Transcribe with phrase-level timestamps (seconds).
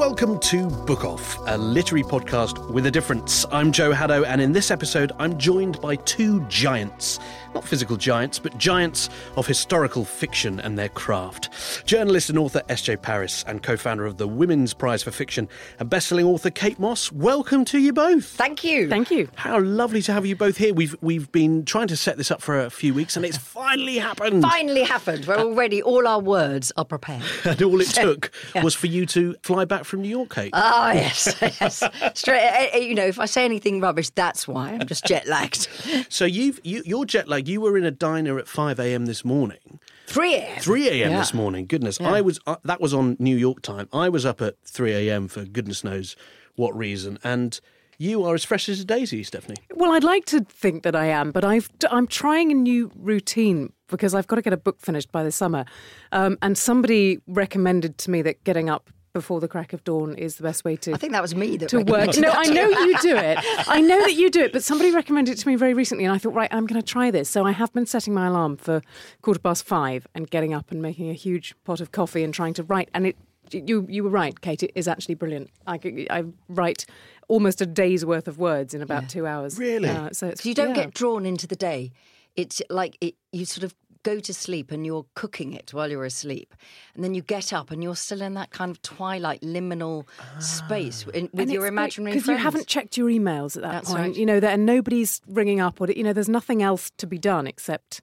[0.00, 3.44] Welcome to Book Off, a literary podcast with a difference.
[3.52, 7.18] I'm Joe Haddo, and in this episode, I'm joined by two giants.
[7.54, 11.50] Not physical giants, but giants of historical fiction and their craft.
[11.84, 12.98] Journalist and author S.J.
[12.98, 15.48] Parris and co founder of the Women's Prize for Fiction
[15.80, 17.10] and best-selling author Kate Mosse.
[17.10, 18.24] Welcome to you both.
[18.24, 18.88] Thank you.
[18.88, 19.28] Thank you.
[19.34, 20.72] How lovely to have you both here.
[20.72, 23.98] We've we've been trying to set this up for a few weeks and it's finally
[23.98, 24.42] happened.
[24.42, 25.26] Finally happened.
[25.26, 27.22] We're already, all our words are prepared.
[27.50, 28.30] And all it took
[28.62, 30.50] was for you to fly back from New York, Kate.
[30.52, 31.82] Ah, yes, yes.
[32.14, 34.70] Straight, eh, eh, you know, if I say anything rubbish, that's why.
[34.70, 35.66] I'm just jet lagged.
[36.08, 37.39] So you've you, you're jet lagged.
[37.48, 39.06] You were in a diner at five a.m.
[39.06, 39.80] this morning.
[40.06, 40.60] 3 a.m.
[40.60, 41.12] Three a.m.
[41.12, 41.18] Yeah.
[41.18, 41.66] this morning.
[41.66, 43.88] Goodness, I was uh, that was on New York time.
[43.92, 45.28] I was up at three a.m.
[45.28, 46.16] for goodness knows
[46.56, 47.18] what reason.
[47.22, 47.60] And
[47.98, 49.58] you are as fresh as a daisy, Stephanie.
[49.74, 53.74] Well, I'd like to think that I am, but I've, I'm trying a new routine
[53.88, 55.66] because I've got to get a book finished by the summer.
[56.10, 60.36] Um, and somebody recommended to me that getting up before the crack of dawn is
[60.36, 62.16] the best way to I think that was me that to work.
[62.18, 62.78] No, I know you.
[62.86, 63.38] you do it.
[63.68, 66.14] I know that you do it, but somebody recommended it to me very recently, and
[66.14, 67.28] I thought, right, I'm going to try this.
[67.28, 68.82] So I have been setting my alarm for
[69.22, 72.54] quarter past five and getting up and making a huge pot of coffee and trying
[72.54, 72.88] to write.
[72.94, 73.16] And it,
[73.52, 74.62] you, you were right, Kate.
[74.62, 75.50] It is actually brilliant.
[75.66, 75.78] I,
[76.10, 76.86] I write
[77.28, 79.58] almost a day's worth of words in about two hours.
[79.58, 79.88] Really?
[79.88, 80.84] Uh, so it's, 'Cause you don't yeah.
[80.84, 81.92] get drawn into the day.
[82.36, 86.04] It's like it, you sort of go to sleep and you're cooking it while you're
[86.04, 86.54] asleep.
[86.94, 90.06] And then you get up and you're still in that kind of twilight liminal
[90.40, 91.10] space ah.
[91.14, 94.00] in, with And your imaginary because you haven't checked your emails at that That's point.
[94.00, 94.16] right.
[94.16, 97.18] You know that, and nobody's ringing up, or you know, there's nothing else to be
[97.18, 98.02] done except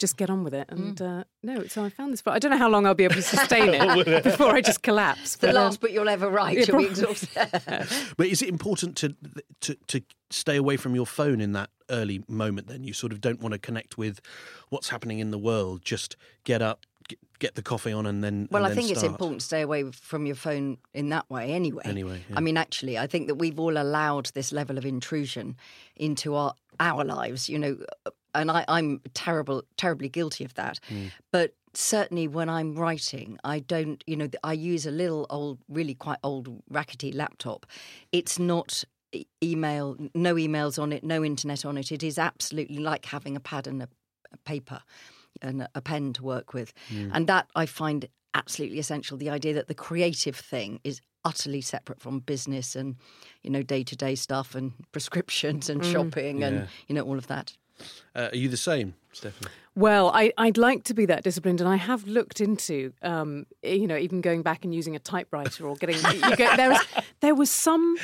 [0.00, 0.66] just get on with it.
[0.70, 1.20] And Mm.
[1.20, 2.22] uh, no, so I found this.
[2.22, 4.82] But I don't know how long I'll be able to sustain it before I just
[4.82, 5.36] collapse.
[5.36, 6.56] the but, um, last book you'll ever write.
[6.58, 7.28] yeah, you'll be exhausted.
[8.16, 9.14] But is it important to
[9.60, 10.00] to to
[10.30, 12.66] stay away from your phone in that early moment?
[12.66, 14.20] Then you sort of don't want to connect with
[14.70, 15.82] what's happening in the world.
[15.84, 18.48] Just get up, get, get the coffee on, and then.
[18.50, 21.28] Well, and I then think it's important to stay away from your phone in that
[21.28, 21.82] way anyway.
[21.84, 22.36] Anyway, yeah.
[22.38, 25.56] I mean, actually, I think that we've all allowed this level of intrusion
[25.96, 27.76] into our, our lives, you know,
[28.34, 30.80] and I, I'm terrible, terribly guilty of that.
[30.88, 31.06] Hmm.
[31.32, 35.94] But certainly when I'm writing, I don't, you know, I use a little old, really
[35.94, 37.66] quite old, rackety laptop.
[38.12, 38.84] It's not
[39.42, 41.92] email, no emails on it, no internet on it.
[41.92, 43.88] It is absolutely like having a pad and a,
[44.32, 44.82] a paper
[45.42, 46.72] and a pen to work with.
[46.88, 47.10] Hmm.
[47.12, 49.16] And that I find absolutely essential.
[49.16, 52.96] The idea that the creative thing is utterly separate from business and,
[53.42, 55.92] you know, day to day stuff and prescriptions and hmm.
[55.92, 57.56] shopping and, you know, all of that.
[58.14, 59.50] Uh, are you the same, Stephanie?
[59.76, 63.86] Well, I, I'd like to be that disciplined, and I have looked into, um, you
[63.86, 65.96] know, even going back and using a typewriter or getting.
[65.96, 66.80] You get, there was
[67.20, 67.96] there was some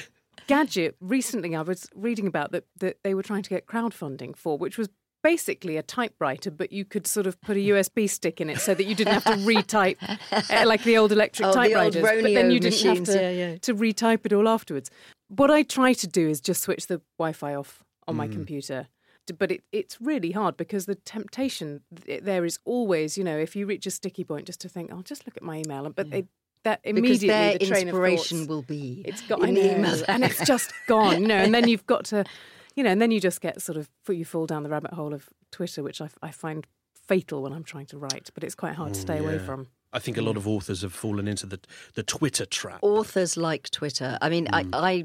[0.47, 4.57] gadget recently I was reading about that that they were trying to get crowdfunding for,
[4.59, 4.89] which was
[5.25, 8.75] basically a typewriter, but you could sort of put a USB stick in it so
[8.75, 9.97] that you didn't have to retype
[10.31, 12.03] uh, like the old electric Oh, the old typewriters.
[12.03, 13.57] but then you didn't machines, have to, yeah, yeah.
[13.63, 14.89] to retype it all afterwards.
[15.27, 18.87] What I try to do is just switch the Wi-Fi off on my computer.
[19.27, 23.55] D- But it, it's really hard because the temptation there is always, you know, if
[23.57, 25.89] you reach a sticky point, just to think, I'll just look at my email.
[25.91, 26.27] But they,
[26.63, 29.53] that Because immediately their the train inspiration of thoughts, will be it's got in I
[29.61, 30.05] the know, emails.
[30.09, 31.37] and it's just gone, you know.
[31.37, 32.25] And then you've got to,
[32.77, 35.13] you know, and then you just get sort of you fall down the rabbit hole
[35.15, 38.31] of Twitter, which I, I find fatal when I'm trying to write.
[38.35, 39.69] But it's quite hard to stay away from.
[39.93, 41.61] I think a lot of authors have fallen into the
[41.95, 42.81] the Twitter trap.
[42.83, 44.19] authors like Twitter.
[44.21, 44.71] I mean, Mm.
[44.75, 45.05] I, I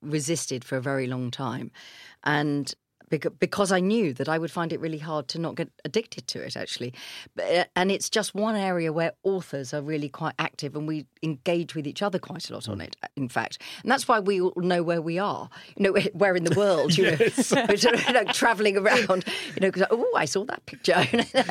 [0.00, 1.70] resisted for a very long time,
[2.24, 2.74] and bec-
[3.18, 6.42] because I knew that I would find it really hard to not get addicted to
[6.42, 6.94] it, actually.
[7.38, 11.74] Uh, and it's just one area where authors are really quite active and we engage
[11.74, 13.58] with each other quite a lot on it, in fact.
[13.82, 16.96] And that's why we all know where we are, you know, where in the world,
[16.96, 17.30] you know, we're
[17.76, 19.24] sort of, like, travelling around,
[19.54, 21.04] you know, because, oh, I saw that picture.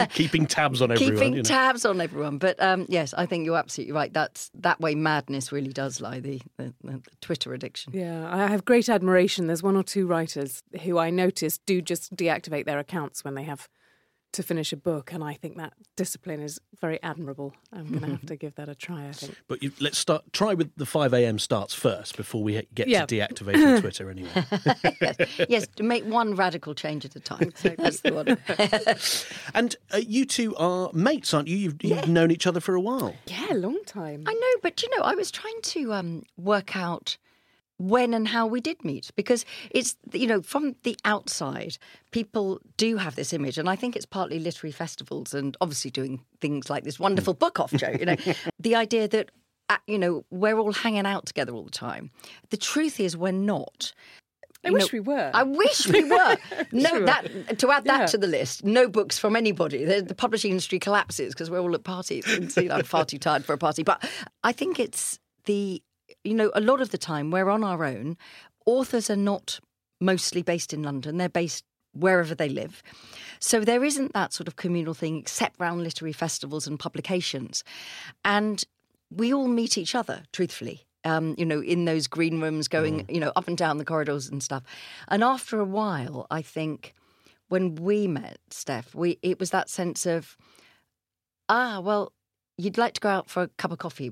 [0.13, 1.15] Keeping tabs on everyone.
[1.15, 1.43] Keeping you know.
[1.43, 2.37] tabs on everyone.
[2.37, 4.11] But um, yes, I think you're absolutely right.
[4.11, 7.93] That's That way madness really does lie, the, the, the Twitter addiction.
[7.93, 9.47] Yeah, I have great admiration.
[9.47, 13.43] There's one or two writers who I notice do just deactivate their accounts when they
[13.43, 13.67] have
[14.33, 17.53] to finish a book, and I think that discipline is very admirable.
[17.73, 19.09] I'm going to have to give that a try.
[19.09, 19.35] I think.
[19.49, 20.31] But you, let's start.
[20.31, 21.37] Try with the five a.m.
[21.37, 23.05] starts first before we get Yeah.
[23.05, 24.09] to deactivating Twitter.
[24.09, 24.29] Anyway,
[25.01, 25.15] yes,
[25.49, 27.51] yes, to make one radical change at a time.
[27.77, 28.37] That's the one.
[29.53, 31.57] and uh, you two are mates, aren't you?
[31.57, 33.15] You've, you've known each other for a while.
[33.27, 34.23] Yeah, long time.
[34.25, 37.17] I know, but you know, I was trying to um, work out
[37.81, 41.77] when and how we did meet because it's you know from the outside
[42.11, 46.21] people do have this image and i think it's partly literary festivals and obviously doing
[46.39, 48.15] things like this wonderful book off show you know
[48.59, 49.31] the idea that
[49.69, 52.11] uh, you know we're all hanging out together all the time
[52.49, 53.93] the truth is we're not
[54.63, 55.31] I You wish know, we were.
[55.33, 56.37] I wish we were.
[56.71, 57.05] no, Sure.
[57.07, 58.05] that to add that Yeah.
[58.05, 58.63] to the list.
[58.63, 59.85] No books from anybody.
[59.85, 62.25] The, the publishing industry collapses because we're all at parties.
[62.27, 63.81] And, you know, I'm far too tired for a party.
[63.81, 64.07] But
[64.43, 65.81] I think it's the
[66.23, 68.17] you know a lot of the time we're on our own.
[68.65, 69.59] Authors are not
[69.99, 71.17] mostly based in London.
[71.17, 71.63] They're based
[71.93, 72.81] wherever they live.
[73.39, 77.63] So there isn't that sort of communal thing except round literary festivals and publications.
[78.23, 78.63] And
[79.09, 80.85] we all meet each other, truthfully.
[81.03, 84.29] Um, you know, in those green rooms, going, you know, up and down the corridors
[84.29, 84.61] and stuff.
[85.07, 86.93] And after a while, I think
[87.47, 90.37] when we met Steph, we it was that sense of,
[91.49, 92.13] ah, well,
[92.55, 94.11] you'd like to go out for a cup of coffee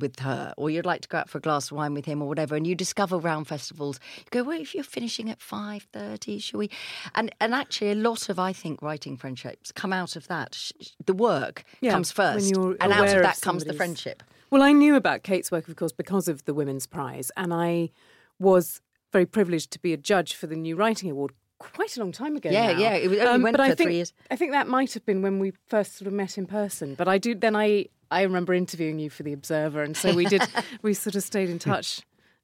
[0.00, 2.22] with her, or you'd like to go out for a glass of wine with him,
[2.22, 4.00] or whatever, and you discover round festivals.
[4.18, 6.70] You go, well, if you're finishing at five thirty, shall we?
[7.14, 10.70] And and actually, a lot of I think writing friendships come out of that.
[11.04, 14.22] The work Yeah, comes first, and out of of that comes the friendship.
[14.50, 17.90] Well, I knew about Kate's work, of course, because of the Women's Prize, and I
[18.38, 18.80] was
[19.12, 22.36] very privileged to be a judge for the New Writing Award quite a long time
[22.36, 22.50] ago.
[22.50, 22.72] Yeah, now.
[22.74, 24.12] Um, yeah, it was- only went but I for think, three years.
[24.30, 26.94] I think that might have been when we first sort of met in person.
[26.94, 30.24] But I do then I I remember interviewing you for the Observer, and so we
[30.26, 30.42] did
[30.82, 32.00] we sort of stayed in touch.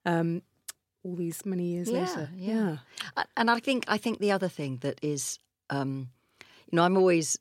[0.06, 0.42] Um,
[1.02, 2.76] all these many years Yeah, later, yeah.
[3.16, 5.38] A- And I think I think the other thing that is,
[5.70, 6.08] um,
[6.70, 7.38] you know, I'm always,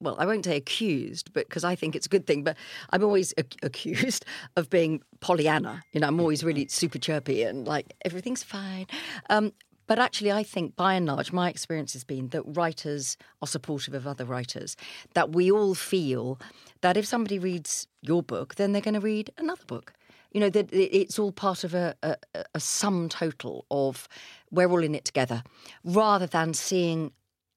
[0.00, 2.56] well, I won't say accused, but because I think it's a good thing, but
[2.90, 4.24] I'm always ac- accused
[4.56, 5.82] of being Pollyanna.
[5.92, 8.86] You know, I'm always really super chirpy and like everything's fine.
[9.30, 9.52] Um,
[9.86, 13.94] but actually, I think by and large, my experience has been that writers are supportive
[13.94, 14.76] of other writers,
[15.14, 16.38] that we all feel
[16.80, 19.92] that if somebody reads your book, then they're going to read another book.
[20.32, 22.16] You know, that it's all part of a, a,
[22.54, 24.08] a sum total of
[24.50, 25.42] we're all in it together,
[25.84, 27.12] rather than seeing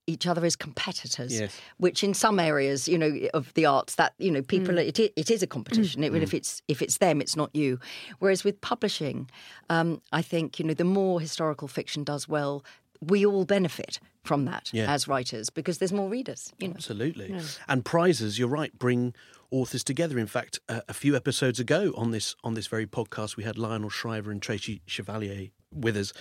[0.09, 1.39] each other as competitors.
[1.39, 1.55] Yes.
[1.77, 5.29] Which in some areas, you know, of the arts, that you know, people it, it
[5.29, 6.03] is a competition.
[6.03, 7.79] Even if it's if it's them, it's not you.
[8.19, 9.29] Whereas with publishing,
[9.69, 12.63] um, I think you know, the more historical fiction does well,
[13.01, 14.91] we all benefit from that Yeah.
[14.93, 16.51] as writers because there's more readers.
[16.59, 16.73] You know.
[16.75, 17.33] Absolutely.
[17.67, 19.13] And prizes, you're right, bring
[19.51, 20.19] authors together.
[20.19, 23.57] In fact, uh, a few episodes ago on this on this very podcast, we had
[23.57, 26.13] Lionel Shriver and Tracy Chevalier with us,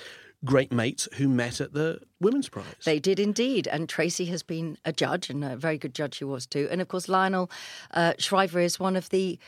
[0.44, 2.64] great mates who met at the Women's Prize.
[2.84, 3.66] They did indeed.
[3.66, 6.68] And Tracy has been a judge, and a very good judge she was too.
[6.70, 7.50] And of course, Lionel
[7.92, 9.38] uh, Shriver is one of the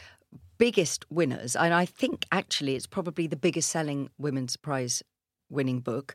[0.58, 1.56] biggest winners.
[1.56, 5.02] And I think actually it's probably the biggest selling Women's Prize
[5.50, 6.14] winning book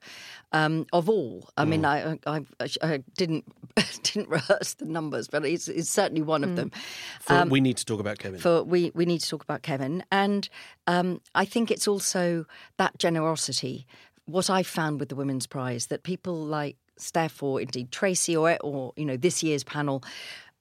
[0.51, 1.49] um, of all.
[1.57, 2.41] I mean, I, I,
[2.81, 3.45] I didn't
[4.03, 6.71] didn't rehearse the numbers, but it's, it's certainly one of them.
[7.19, 8.35] For- we need to talk about Kevin.
[8.35, 10.47] um, For we we need to talk about Kevin, and
[10.87, 12.45] um, I think it's also
[12.77, 13.85] that generosity.
[14.25, 18.57] What I found with the Women's Prize that people like Steph or indeed Tracy or
[18.61, 20.03] or you know this year's panel.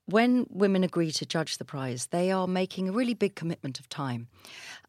[0.07, 3.89] When women agree to judge the prize, they are making a really big commitment of
[3.89, 4.29] time,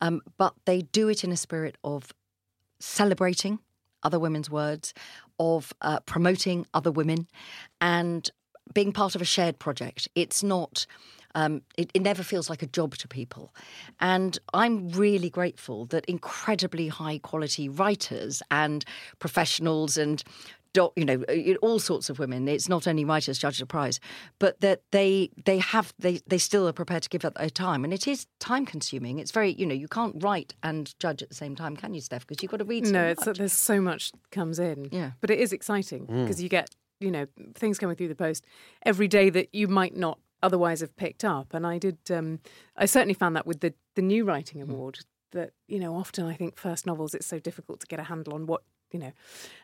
[0.01, 2.11] um, but they do it in a spirit of
[2.81, 3.59] celebrating
[4.03, 4.93] other women's words,
[5.39, 7.27] of uh, promoting other women,
[7.79, 8.29] and
[8.73, 10.07] being part of a shared project.
[10.15, 10.85] It's not.
[11.35, 13.53] Um, it, it never feels like a job to people.
[13.99, 18.83] And I'm really grateful that incredibly high quality writers and
[19.19, 20.23] professionals and
[20.95, 22.47] you know uh, all sorts of women.
[22.47, 23.99] It's not only writers judge the prize,
[24.39, 27.83] but that they they have they they still are prepared to give up their time.
[27.83, 29.19] And it is time consuming.
[29.19, 32.01] It's very you know you can't write and judge at the same time, can you,
[32.01, 32.27] Steph?
[32.27, 32.87] Because you've got to read.
[32.87, 33.27] So no, much.
[33.27, 34.89] it's there's so much comes in.
[34.91, 35.11] Yeah.
[35.21, 37.25] but it is exciting because you get you know
[37.55, 38.45] things coming through the post
[38.83, 41.53] every day that you might not otherwise have picked up.
[41.53, 41.97] And I did.
[42.09, 42.39] Um,
[42.77, 44.99] I certainly found that with the the new writing award
[45.31, 48.33] that you know often I think first novels it's so difficult to get a handle
[48.33, 48.61] on what
[48.91, 49.11] you know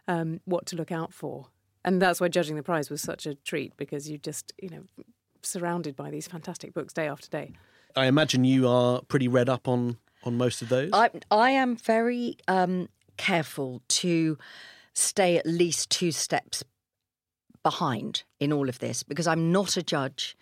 [0.08, 1.48] um, what to look out for.
[1.86, 4.84] and that's why judging the prize was such a treat because you just you know
[5.42, 7.54] surrounded by these fantastic books day after day.
[7.96, 10.90] I imagine you are pretty read up on on most of those.
[10.94, 14.38] I I am very um, careful to
[14.94, 16.64] stay at least two steps
[17.64, 20.36] behind in all of this because I'm not a judge.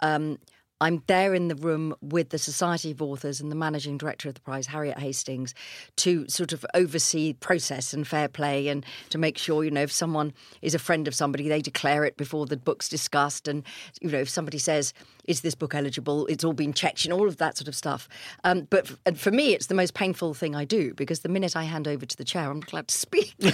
[0.00, 0.38] Um,
[0.78, 4.34] I'm there in the room with the Society of Authors and the managing director of
[4.34, 5.54] the prize, Harriet Hastings,
[5.96, 9.92] to sort of oversee process and fair play and to make sure, you know, if
[9.92, 13.48] someone is a friend of somebody, they declare it before the book's discussed.
[13.48, 13.62] And,
[14.02, 14.92] you know, if somebody says,
[15.26, 16.26] is this book eligible?
[16.26, 18.08] It's all been checked, you know, all of that sort of stuff.
[18.44, 21.28] Um, but f- and for me, it's the most painful thing I do because the
[21.28, 23.34] minute I hand over to the chair, I'm not allowed to speak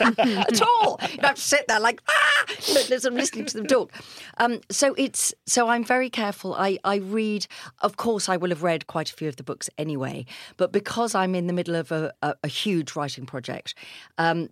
[0.00, 1.00] at all.
[1.12, 3.92] You have to sit there like, ah, you know, listening to them talk.
[4.38, 6.54] Um, so it's so I'm very careful.
[6.54, 7.46] I, I read,
[7.80, 10.26] of course, I will have read quite a few of the books anyway,
[10.56, 13.74] but because I'm in the middle of a, a, a huge writing project,
[14.18, 14.50] um,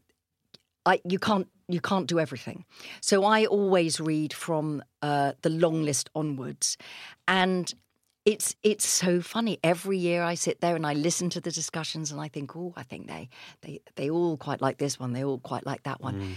[0.86, 2.64] I, you can't you can't do everything.
[3.00, 6.76] So I always read from uh, the long list onwards,
[7.26, 7.72] and
[8.24, 9.58] it's it's so funny.
[9.62, 12.72] Every year I sit there and I listen to the discussions, and I think, oh,
[12.76, 13.28] I think they
[13.62, 15.12] they they all quite like this one.
[15.12, 16.36] They all quite like that one,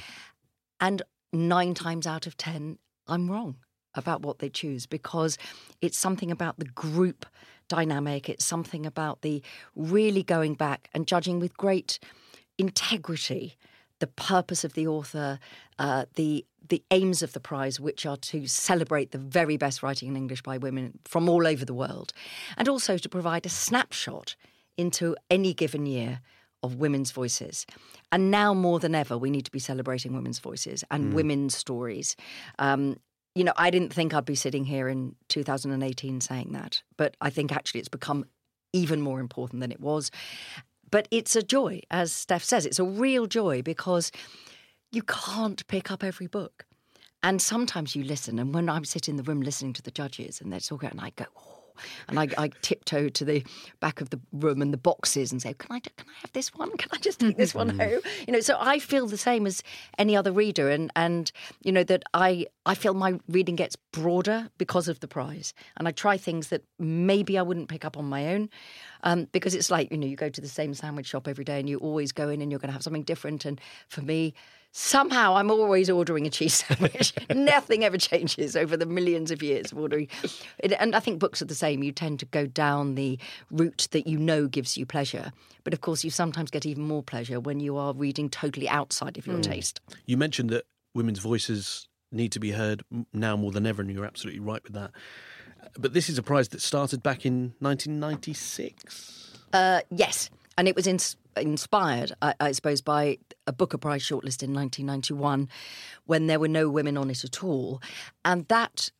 [0.80, 1.02] and
[1.34, 3.56] nine times out of ten, I'm wrong
[3.94, 5.38] about what they choose because
[5.82, 7.26] it's something about the group
[7.68, 8.30] dynamic.
[8.30, 9.42] It's something about the
[9.76, 12.00] really going back and judging with great
[12.58, 13.58] integrity
[14.01, 15.39] the purpose of the author,
[15.79, 20.08] uh, the the aims of the prize, which are to celebrate the very best writing
[20.10, 22.12] in English by women from all over the world,
[22.58, 24.36] and also to provide a snapshot
[24.77, 26.20] into any given year
[26.63, 27.65] of women's voices.
[28.12, 32.15] And now more than ever, we need to be celebrating women's voices and women's stories.
[32.60, 32.98] Um,
[33.34, 37.29] you know, I didn't think I'd be sitting here in 2018 saying that, but I
[37.29, 38.25] think actually it's become
[38.74, 40.12] even more important than it was.
[40.92, 44.12] But it's a joy, as Steph says, it's a real joy because
[44.92, 46.66] you can't pick up every book.
[47.24, 50.42] And sometimes you listen, and when I sit in the room listening to the judges
[50.42, 51.61] and they're talking, and I go, oh,
[52.08, 53.44] and I, I tiptoe to the
[53.80, 55.80] back of the room and the boxes and say, "Can I?
[55.80, 56.72] Can I have this one?
[56.78, 59.63] Can I just take this one home?" You know, so I feel the same as
[59.98, 61.32] any other reader, and and
[61.63, 65.88] you know that I I feel my reading gets broader because of the prize, and
[65.88, 68.50] I try things that maybe I wouldn't pick up on my own,
[69.04, 71.60] um, because it's like you know you go to the same sandwich shop every day,
[71.60, 74.34] and you always go in and you're going to have something different, and for me.
[74.74, 77.13] Somehow I'm always ordering a cheese sandwich.
[77.36, 80.08] Nothing ever changes over the millions of years of ordering.
[80.60, 81.84] It, and I think books are the same.
[81.84, 83.20] You tend to go down the
[83.51, 85.34] route that you know gives you pleasure.
[85.63, 89.18] But of course, you sometimes get even more pleasure when you are reading totally outside
[89.18, 89.82] of your taste.
[90.06, 90.63] You mentioned that
[90.96, 94.74] women's voices need to be heard now more than ever, and you're absolutely right with
[94.74, 94.92] that.
[95.78, 99.38] But this is a prize that started back in 1996.
[99.54, 103.17] Uh, yes, and it was ins- inspired, I, I suppose, by
[103.48, 105.50] a Booker Prize shortlist in 1991
[106.05, 107.81] when there were no women on it at all.
[108.25, 108.91] And that,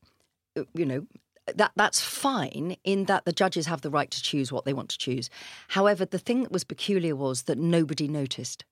[0.74, 1.05] you know,
[1.55, 4.89] that that's fine in that the judges have the right to choose what they want
[4.89, 5.29] to choose.
[5.70, 8.63] However, the thing that was peculiar was that nobody noticed.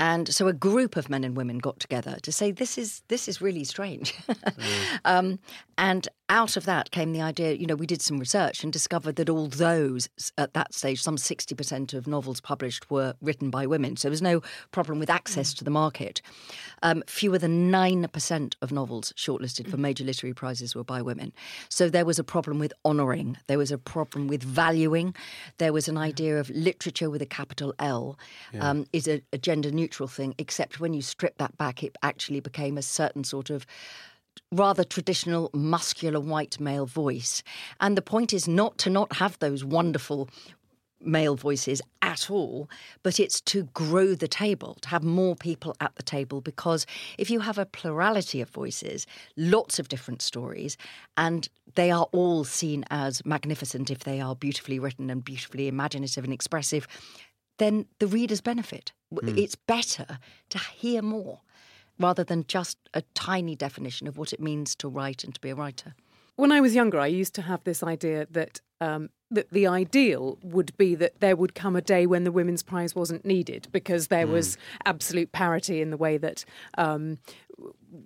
[0.00, 3.28] And so a group of men and women got together to say this is this
[3.28, 4.14] is really strange.
[5.04, 5.38] um,
[5.76, 9.16] and out of that came the idea, you know, we did some research and discovered
[9.16, 13.96] that although s- at that stage some 60% of novels published were written by women,
[13.96, 14.40] so there was no
[14.70, 16.22] problem with access to the market,
[16.82, 21.32] um, fewer than 9% of novels shortlisted for major literary prizes were by women.
[21.68, 25.14] So there was a problem with honouring, there was a problem with valuing,
[25.58, 28.16] there was an idea of literature with a capital L
[28.60, 32.40] um, is a, a gender neutral thing, except when you strip that back, it actually
[32.40, 33.66] became a certain sort of
[34.52, 37.42] rather traditional muscular white male voice.
[37.80, 40.28] And the point is not to not have those wonderful
[41.02, 42.68] male voices at all,
[43.02, 46.40] but it's to grow the table, to have more people at the table.
[46.40, 46.84] Because
[47.18, 49.06] if you have a plurality of voices,
[49.36, 50.76] lots of different stories,
[51.16, 56.24] and they are all seen as magnificent if they are beautifully written and beautifully imaginative
[56.24, 56.86] and expressive,
[57.58, 58.92] then the readers benefit.
[59.10, 60.18] W It's better
[60.50, 61.40] to hear more
[61.98, 65.50] rather than just a tiny definition of what it means to write and to be
[65.50, 65.94] a writer.
[66.36, 70.38] When I was younger, I used to have this idea that um, that the ideal
[70.42, 74.08] would be that there would come a day when the Women's Prize wasn't needed because
[74.08, 76.44] there was absolute parity in the way that
[76.78, 77.18] um,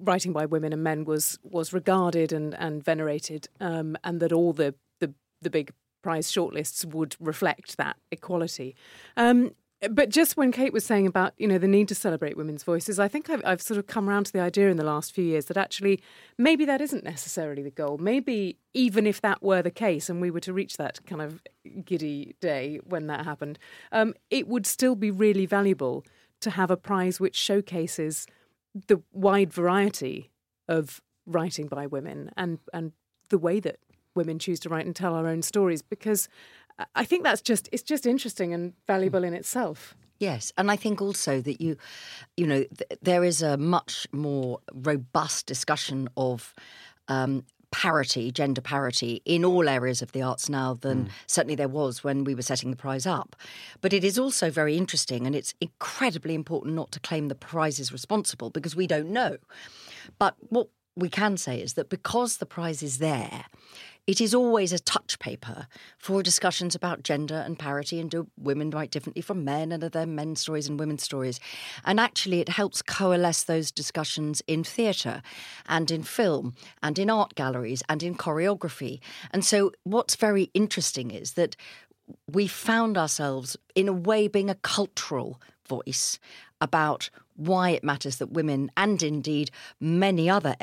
[0.01, 4.53] writing by women and men was was regarded and and venerated, um, and that all
[4.53, 8.75] the, the the big prize shortlists would reflect that equality.
[9.17, 9.55] Um,
[9.91, 12.99] but just when Kate was saying about you know the need to celebrate women's voices,
[12.99, 15.25] I think I've, I've sort of come around to the idea in the last few
[15.25, 16.03] years that actually
[16.39, 17.99] maybe that isn't necessarily the goal.
[17.99, 21.41] Maybe even if that were the case and we were to reach that kind of
[21.85, 23.59] giddy day when that happened,
[23.93, 26.05] um, it would still be really valuable
[26.41, 28.27] to have a prize which showcases
[28.87, 30.31] the wide variety
[30.69, 32.93] of writing by women and and
[33.31, 33.79] the way that
[34.15, 36.29] women choose to write and tell our own stories because
[36.95, 39.95] I think that's just it's just interesting and valuable in itself.
[40.19, 41.77] Yes, and I think also that you,
[42.37, 46.55] you know, th- there is a much more robust discussion of
[47.09, 51.11] um, parity, gender parity, in all areas of the arts now than mm.
[51.27, 53.35] certainly there was when we were setting the prize up.
[53.81, 57.81] But it is also very interesting, and it's incredibly important not to claim the prize
[57.81, 59.39] is responsible because we don't know.
[60.19, 63.47] But what we can say is that because the prize is there,
[64.07, 65.67] it is always a touch paper
[65.99, 69.89] for discussions about gender and parity and do women write differently from men and are
[69.89, 71.41] there men's stories and women's stories.
[71.85, 75.23] And actually, it helps coalesce those discussions in theatre
[75.67, 79.01] and in film and in art galleries and in choreography.
[79.31, 81.57] And so, what's very interesting is that
[82.31, 86.19] we found ourselves, in a way, being a cultural voice
[86.61, 90.55] about why it matters that women and indeed many other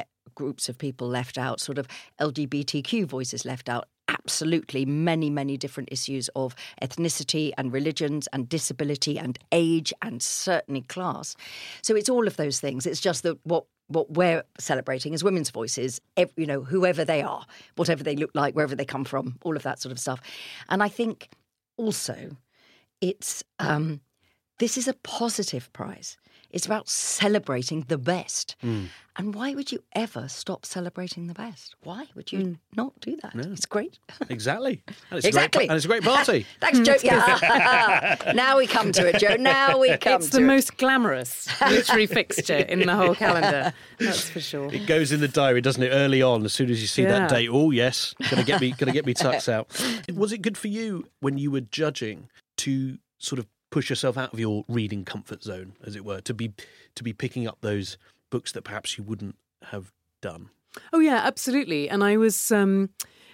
[0.42, 1.88] groups of people left out, sort of
[2.20, 3.88] LGBTQ voices left out.
[4.08, 10.82] Absolutely, many, many different issues of ethnicity and religions and disability and age and certainly
[10.82, 11.36] class.
[11.84, 12.88] So it's all of those things.
[12.88, 16.02] It's just that what what we're celebrating is women's voices,
[16.36, 17.46] you know, whoever they are,
[17.76, 20.22] whatever they look like, wherever they come from, all of that sort of stuff.
[20.70, 21.30] And I think
[21.78, 22.36] also
[23.00, 24.02] it's um,
[24.58, 26.18] this is a positive prize.
[26.52, 28.56] It's about celebrating the best.
[28.64, 28.88] Mm.
[29.18, 31.76] And why would you ever stop celebrating the best?
[31.84, 32.58] Why would you mm.
[32.76, 33.36] not do that?
[33.36, 33.52] No.
[33.52, 34.00] It's great.
[34.30, 34.82] Exactly.
[35.10, 35.60] And it's exactly.
[35.60, 36.46] Great, and it's a great party.
[36.62, 36.96] Thanks, Joe.
[37.04, 38.32] Yeah.
[38.36, 39.36] now we come to it, Joe.
[39.36, 40.46] Now we come it's the it.
[40.46, 43.74] most glamorous literary fixture in the whole calendar.
[44.00, 44.74] That's for sure.
[44.74, 45.90] It goes in the diary, doesn't it?
[45.90, 47.20] Early on, as soon as you see yeah.
[47.20, 47.50] that date.
[47.52, 49.70] Oh yes, gonna get me, gonna get me tucks out.
[50.14, 54.34] Was it good for you when you were judging to sort of push yourself out
[54.34, 56.54] of your reading comfort zone, as it were, to be
[56.96, 57.98] to be picking up those
[58.30, 60.50] books that perhaps you wouldn't have done.
[60.94, 61.90] Oh yeah, absolutely.
[61.90, 62.90] And I was um,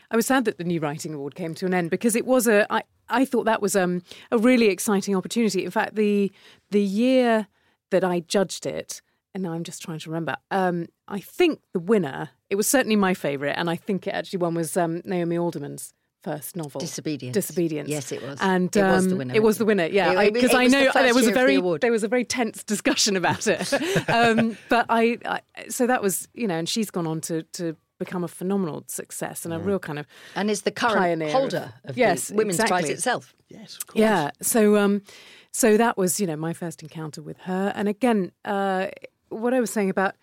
[0.10, 2.48] I was sad that the new writing award came to an end because it was
[2.48, 5.65] a I, I thought that was um, a really exciting opportunity.
[5.65, 6.32] In fact, the
[6.71, 7.47] the year
[7.89, 9.02] that I judged it,
[9.34, 10.36] and now I'm just trying to remember.
[10.52, 14.39] Um, I think the winner, it was certainly my favourite, and I think it actually
[14.39, 15.93] won was um, Naomi Alderman's
[16.27, 17.33] first novel, Disobedience.
[17.33, 17.89] Disobedience.
[17.89, 18.37] Yes, it was.
[18.41, 19.33] And it was the winner.
[19.33, 19.85] It was the winner.
[19.85, 22.63] Yeah, because I, know the there was a very the there was a very tense
[22.63, 23.71] discussion about it.
[24.09, 27.77] um, but I, I, so that was you know, and she's gone on to to
[27.99, 31.91] become a phenomenal success and a real kind of and is the current holder of,
[31.91, 32.81] of yes, women's exactly.
[32.81, 33.33] prize itself.
[33.47, 33.99] Yes, of course.
[33.99, 34.31] Yeah.
[34.41, 35.03] So um,
[35.51, 38.87] so that was you know my first encounter with her, and again, uh,
[39.29, 40.15] what I was saying about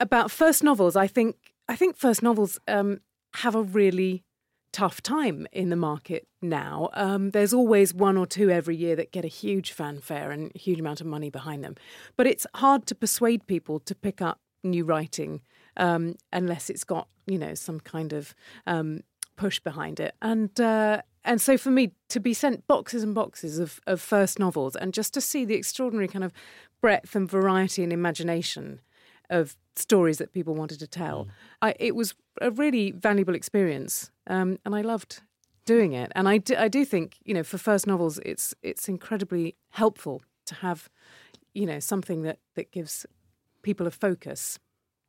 [0.00, 1.36] about first novels, I think
[1.68, 3.00] I think first novels um,
[3.34, 4.24] have a really
[4.72, 6.88] tough time in the market now.
[6.94, 10.80] Um, there's always one or two every year that get a huge fanfare and huge
[10.80, 11.76] amount of money behind them.
[12.16, 15.42] But it's hard to persuade people to pick up new writing
[15.76, 18.34] um, unless it's got, you know, some kind of
[18.66, 19.00] um,
[19.36, 20.14] push behind it.
[20.22, 24.38] And uh, and so for me to be sent boxes and boxes of, of first
[24.38, 26.32] novels and just to see the extraordinary kind of
[26.80, 28.80] breadth and variety and imagination
[29.32, 31.24] of stories that people wanted to tell.
[31.24, 31.28] Mm.
[31.62, 35.22] I, it was a really valuable experience, um, and I loved
[35.64, 36.12] doing it.
[36.14, 40.22] And I do, I do think, you know, for first novels, it's it's incredibly helpful
[40.46, 40.88] to have,
[41.54, 43.06] you know, something that that gives
[43.62, 44.58] people a focus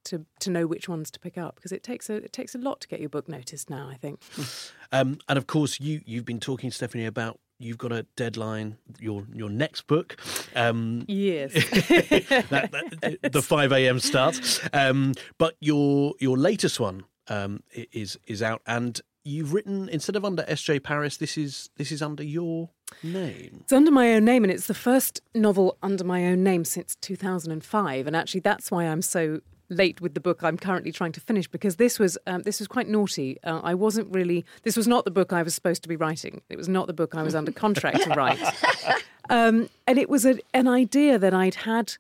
[0.05, 2.57] to to know which ones to pick up because it takes a it takes a
[2.57, 3.89] lot to get your book noticed now.
[3.89, 4.21] I think.
[4.95, 8.77] Um, and of course, you you've been talking, Stephanie, about you've got a deadline.
[8.99, 10.17] Your your next book.
[10.55, 11.53] Um, yes.
[11.53, 12.69] that,
[13.01, 13.99] that, the five a.m.
[13.99, 14.59] starts.
[14.73, 20.25] Um, but your your latest one um, is is out, and you've written instead of
[20.25, 20.81] under S.J.
[20.81, 22.69] Parris, this is this is under your
[23.01, 23.59] name.
[23.61, 26.95] It's under my own name, and it's the first novel under my own name since
[26.95, 28.07] 2005.
[28.07, 31.47] And actually, that's why I'm so late with the book I'm currently trying to finish
[31.47, 33.37] because this was um, this was quite naughty.
[33.43, 34.45] Uh, I wasn't really.
[34.63, 36.41] This was not the book I was supposed to be writing.
[36.49, 38.39] It was not the book I was under contract to write.
[39.29, 41.95] Um, and it was a, an idea that I'd had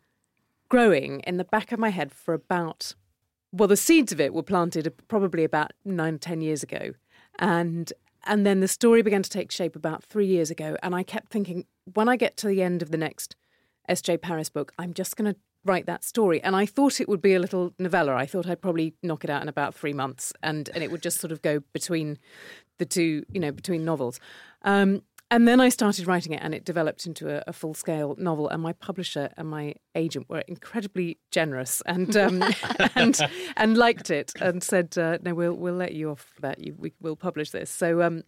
[0.69, 2.95] growing in the back of my head for about.
[3.51, 6.93] Well, the seeds of it were planted probably about nine, ten years ago,
[7.39, 7.93] and
[8.25, 10.77] and then the story began to take shape about three years ago.
[10.81, 13.35] And I kept thinking, when I get to the end of the next
[13.87, 14.17] S.J.
[14.17, 16.41] Parris book, I'm just going to write that story.
[16.41, 18.15] And I thought it would be a little novella.
[18.15, 21.01] I thought I'd probably knock it out in about three months, and and it would
[21.01, 22.17] just sort of go between
[22.79, 24.19] the two, you know, between novels.
[24.63, 28.15] Um, and then I started writing it, and it developed into a, a full scale
[28.19, 28.49] novel.
[28.49, 32.43] And my publisher and my agent were incredibly generous and um,
[32.95, 33.19] and
[33.57, 36.59] and liked it, and said, uh, "No, we'll we'll let you off that.
[36.59, 38.23] You, we, will publish this." So um,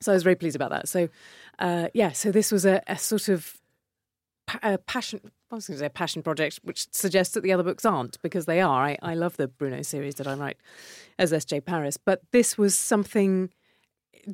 [0.00, 0.88] so I was very pleased about that.
[0.88, 1.08] So
[1.58, 3.60] uh, yeah, so this was a, a sort of
[4.62, 5.20] a passion
[5.50, 8.20] I was going to say a passion project, which suggests that the other books aren't,
[8.22, 8.84] because they are.
[8.84, 10.56] I, I love the Bruno series that I write
[11.18, 11.62] as S.J.
[11.62, 13.50] Parris, but this was something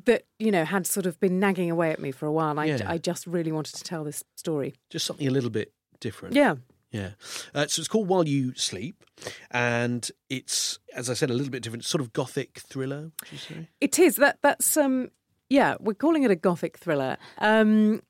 [0.05, 2.51] that you know had sort of been nagging away at me for a while.
[2.51, 2.83] And I, Yeah.
[2.91, 4.75] I just really wanted to tell this story.
[4.89, 6.35] Just something a little bit different.
[6.35, 6.55] Yeah,
[6.91, 7.11] Yeah.
[7.55, 9.03] Uh, so it's called While You Sleep,
[9.49, 13.11] and it's, as I said, a little bit different, sort of gothic thriller.
[13.21, 13.67] Would you say?
[13.81, 15.09] It is that that's um
[15.49, 17.17] yeah we're calling it a gothic thriller.
[17.39, 18.01] Um,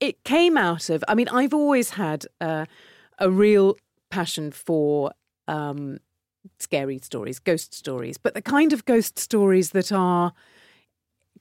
[0.00, 2.66] it came out of I mean I've always had uh,
[3.18, 3.76] a real
[4.10, 5.12] passion for
[5.48, 5.98] um
[6.58, 10.32] scary stories, ghost stories, but the kind of ghost stories that are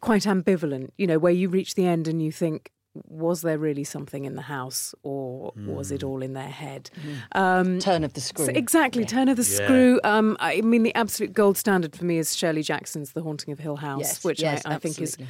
[0.01, 0.89] quite ambivalent.
[0.97, 2.71] You know, where you reach the end and you think.
[3.07, 6.89] Was there really something in the house, or was it all in their head?
[7.33, 8.45] Um, Turn of the screw.
[8.47, 9.65] so exactly, Turn of the Yeah.
[9.65, 9.99] Screw.
[10.03, 13.59] Um, I mean, the absolute gold standard for me is Shirley Jackson's The Haunting of
[13.59, 15.27] Hill House, Yes, which yes, I, I think is absolutely.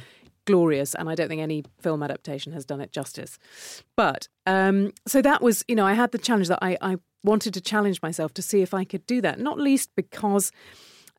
[0.50, 3.38] Glorious, and I don't think any film adaptation has done it justice.
[3.96, 7.54] But um, so that was, you know, I had the challenge that I, I wanted
[7.54, 10.50] to challenge myself to see if I could do that, not least because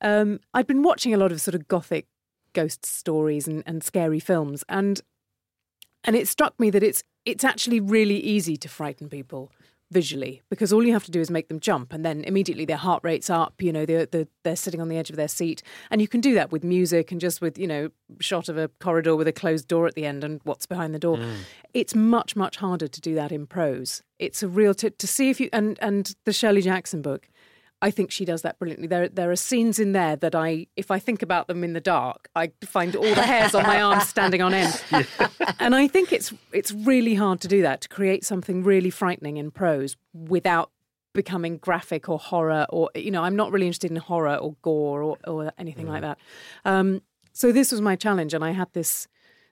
[0.02, 2.08] um, I'd been watching a lot of sort of gothic
[2.54, 5.02] ghost stories and, and scary films, and
[6.04, 9.52] and it struck me that it's it's actually really easy to frighten people
[9.91, 12.77] visually because all you have to do is make them jump and then immediately their
[12.77, 15.62] heart rate's up you know they're, they're, they're sitting on the edge of their seat.
[15.89, 18.67] And you can do that with music and just with you know shot of a
[18.80, 21.17] corridor with a closed door at the end and what's behind the door.
[21.17, 21.36] Mm.
[21.73, 24.04] It's much much harder to do that in prose.
[24.19, 27.30] It's a real to, to see if you and and the shirley jackson book
[27.82, 28.88] I think she does that brilliantly.
[28.88, 31.82] There, there are scenes in there that I, if I think about them in the
[31.82, 34.84] dark, I find all the hairs on my arms standing on end.
[35.60, 39.38] And I think it's it's really hard to do that to create something really frightening
[39.38, 40.72] in prose without
[41.13, 45.04] becoming graphic or horror or you know I'm not really interested in horror or gore
[45.04, 46.20] or, or anything like that.
[46.65, 47.02] Um,
[47.34, 49.08] so this was my challenge, and I had this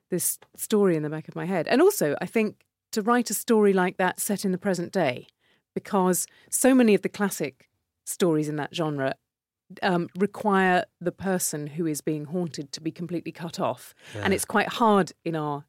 [0.10, 3.34] this story in the back of my head, and also I think to write a
[3.34, 5.28] story like that set in the present day
[5.74, 7.69] because so many of the classic
[8.10, 9.16] stories in that genre
[9.84, 13.94] um, require the person who is being haunted to be completely cut off.
[14.24, 15.66] And it's quite hard in our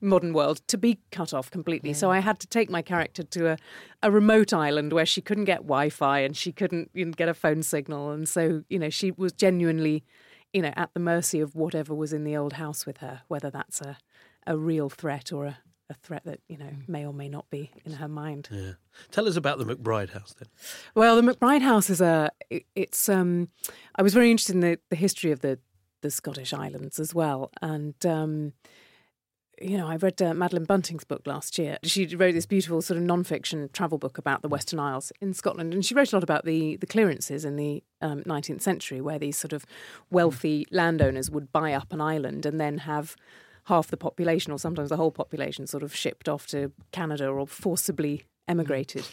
[0.00, 1.92] modern world to be cut off completely.
[1.92, 3.58] So I had to take my character to a,
[4.02, 7.28] a remote island where she couldn't get Wi Fi and she couldn't you know, get
[7.28, 8.10] a phone signal.
[8.10, 10.04] And so, you know, she was genuinely,
[10.52, 13.50] you know, at the mercy of whatever was in the old house with her, whether
[13.50, 13.98] that's a,
[14.46, 15.58] a real threat or a,
[15.94, 18.48] a threat that, you know, may or may not be in her mind.
[18.50, 18.72] Yeah.
[19.10, 20.48] Tell us about the McBride house then.
[20.94, 22.30] Well, the McBride House is a.
[22.50, 23.08] it- It's.
[23.08, 23.48] Um,
[23.96, 25.58] I was very interested in the, the history of the
[26.02, 28.52] the Scottish Islands as well, and um,
[29.62, 31.78] you know, I read uh, Madeleine Bunting's book last year.
[31.84, 35.72] She wrote this beautiful sort of non-fiction travel book about the Western Isles in Scotland,
[35.72, 39.18] and she wrote a lot about the the clearances in the um, 19th century, where
[39.18, 39.64] these sort of
[40.10, 43.16] wealthy landowners would buy up an island and then have
[43.66, 47.46] half the population, or sometimes the whole population, sort of shipped off to Canada or
[47.46, 49.06] forcibly emigrated.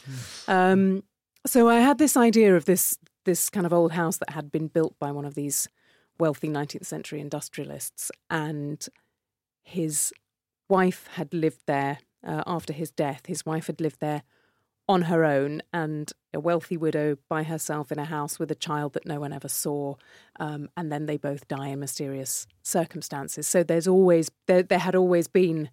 [0.48, 1.04] Um,
[1.46, 4.68] so I had this idea of this this kind of old house that had been
[4.68, 5.68] built by one of these
[6.20, 8.88] wealthy 19th century industrialists, and
[9.64, 10.14] his
[10.70, 13.28] wife had lived there uh, after his death.
[13.28, 14.24] His wife had lived there
[14.88, 18.94] on her own, and a wealthy widow by herself in a house with a child
[18.94, 19.96] that no one ever saw,
[20.40, 23.48] um, and then they both die in mysterious circumstances.
[23.48, 25.70] So there's always there, there had always been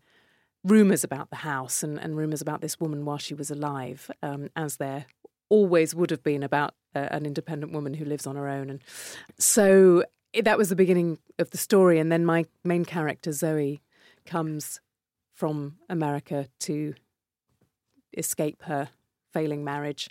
[0.64, 4.51] rumours about the house and, and rumours about this woman while she was alive, um,
[4.55, 5.07] as there
[5.49, 8.71] always would have been about uh, an independent woman who lives on her own.
[8.71, 8.81] And
[9.38, 10.05] so
[10.42, 11.99] that was the beginning of the story.
[11.99, 13.81] And then my main character, Zoe,
[14.27, 14.81] comes
[15.33, 16.94] from America to
[18.16, 18.90] escape her
[19.38, 20.09] failing marriage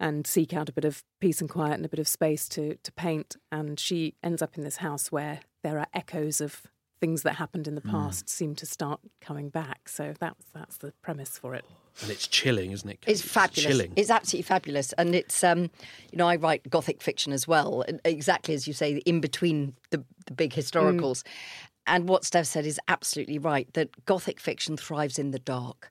[0.00, 2.76] and seek out a bit of peace and quiet and a bit of space to,
[2.82, 3.36] to paint.
[3.50, 6.66] And she ends up in this house where there are echoes of
[7.00, 9.88] things that happened in the past seem to start coming back.
[9.88, 11.64] So that's that's the premise for it.
[12.02, 12.98] And it's chilling, isn't it?
[13.06, 13.64] It's fabulous.
[13.64, 13.92] chilling.
[13.96, 15.70] It's absolutely fabulous, and it's um,
[16.12, 19.74] you know I write gothic fiction as well, and exactly as you say, in between
[19.90, 21.24] the the big historicals.
[21.86, 23.72] And what Steph said is absolutely right.
[23.72, 25.90] That gothic fiction thrives in the dark.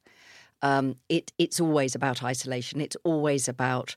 [0.62, 2.82] Um, it it's always about isolation.
[2.82, 3.96] It's always about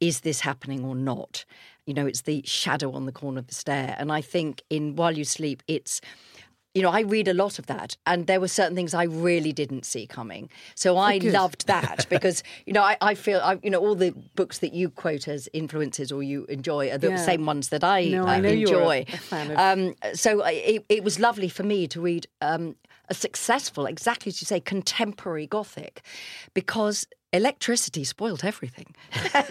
[0.00, 1.44] is this happening or not.
[1.86, 3.94] You know, it's the shadow on the corner of the stair.
[3.98, 6.00] And I think in While You Sleep, it's
[6.76, 9.52] you know, I read a lot of that, and there were certain things I really
[9.52, 10.50] didn't see coming.
[10.74, 14.10] So I loved that because, you know, I, I feel, I, you know, all the
[14.34, 17.16] books that you quote as influences or you enjoy are the Yeah.
[17.24, 19.04] same ones that I, No, uh, I you're enjoy.
[19.30, 22.74] of- Um, so I- it, it was lovely for me to read um,
[23.08, 26.02] a successful, exactly as you say, contemporary Gothic,
[26.54, 28.94] because electricity spoilt everything.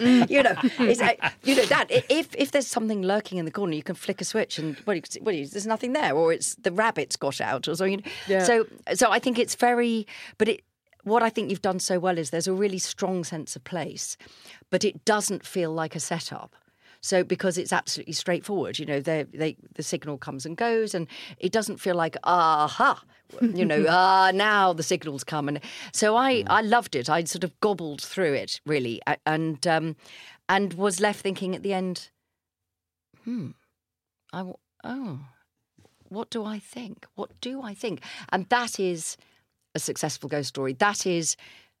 [0.28, 1.12] you know, it's, uh,
[1.44, 4.24] you know that if if there's something lurking in the corner, you can flick a
[4.24, 7.68] switch and well, you, well you- there's nothing there, or it's the rabbits got out,
[7.68, 8.02] or something.
[8.26, 8.42] Yeah.
[8.44, 10.06] So so I think it's very,
[10.38, 10.62] but it
[11.04, 14.16] what I think you've done so well is there's a really strong sense of place,
[14.70, 16.56] but it doesn't feel like a setup.
[17.04, 21.06] So because it's absolutely straightforward, you know, they, they, the signal comes and goes, and
[21.38, 23.02] it doesn't feel like aha,
[23.42, 25.60] you know, ah now the signals come, and
[25.92, 27.10] so I I loved it.
[27.10, 29.96] I sort of gobbled through it really, and um,
[30.48, 32.08] and was left thinking at the end,
[33.24, 33.50] hmm,
[34.32, 35.20] I w- oh,
[36.08, 37.06] what do I think?
[37.16, 38.00] What do I think?
[38.30, 39.18] And that is
[39.74, 40.72] a successful ghost story.
[40.72, 41.36] That is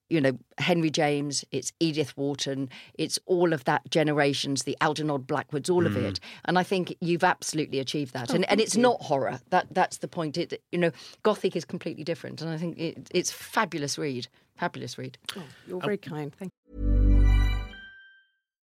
[0.08, 5.70] you know, Henry James, it's Edith Wharton, it's all of that generations, the Algernon Blackwoods,
[5.70, 5.86] all mm.
[5.86, 6.20] of it.
[6.44, 8.30] And I think you've absolutely achieved that.
[8.30, 8.82] Oh, and and it's you.
[8.82, 9.40] not horror.
[9.50, 10.36] That that's the point.
[10.36, 10.90] It you know,
[11.22, 12.42] Gothic is completely different.
[12.42, 14.28] And I think it, it's fabulous read.
[14.56, 15.18] Fabulous read.
[15.36, 16.08] Oh, you're very oh.
[16.08, 16.34] kind.
[16.34, 16.93] Thank you.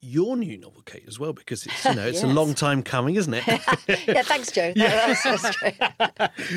[0.00, 2.24] your new novel, Kate, as well, because it's you know it's yes.
[2.24, 3.46] a long time coming, isn't it?
[4.06, 4.72] yeah, thanks, Joe.
[4.76, 5.14] Yeah.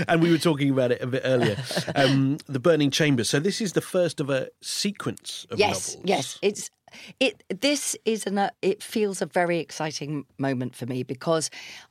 [0.07, 1.57] and we were talking about it a bit earlier.
[1.95, 3.29] Um, the Burning Chambers.
[3.29, 6.09] So this is the first of a sequence of yes, novels.
[6.09, 6.69] Yes, it's
[7.19, 11.49] it this is an uh, it feels a very exciting moment for me because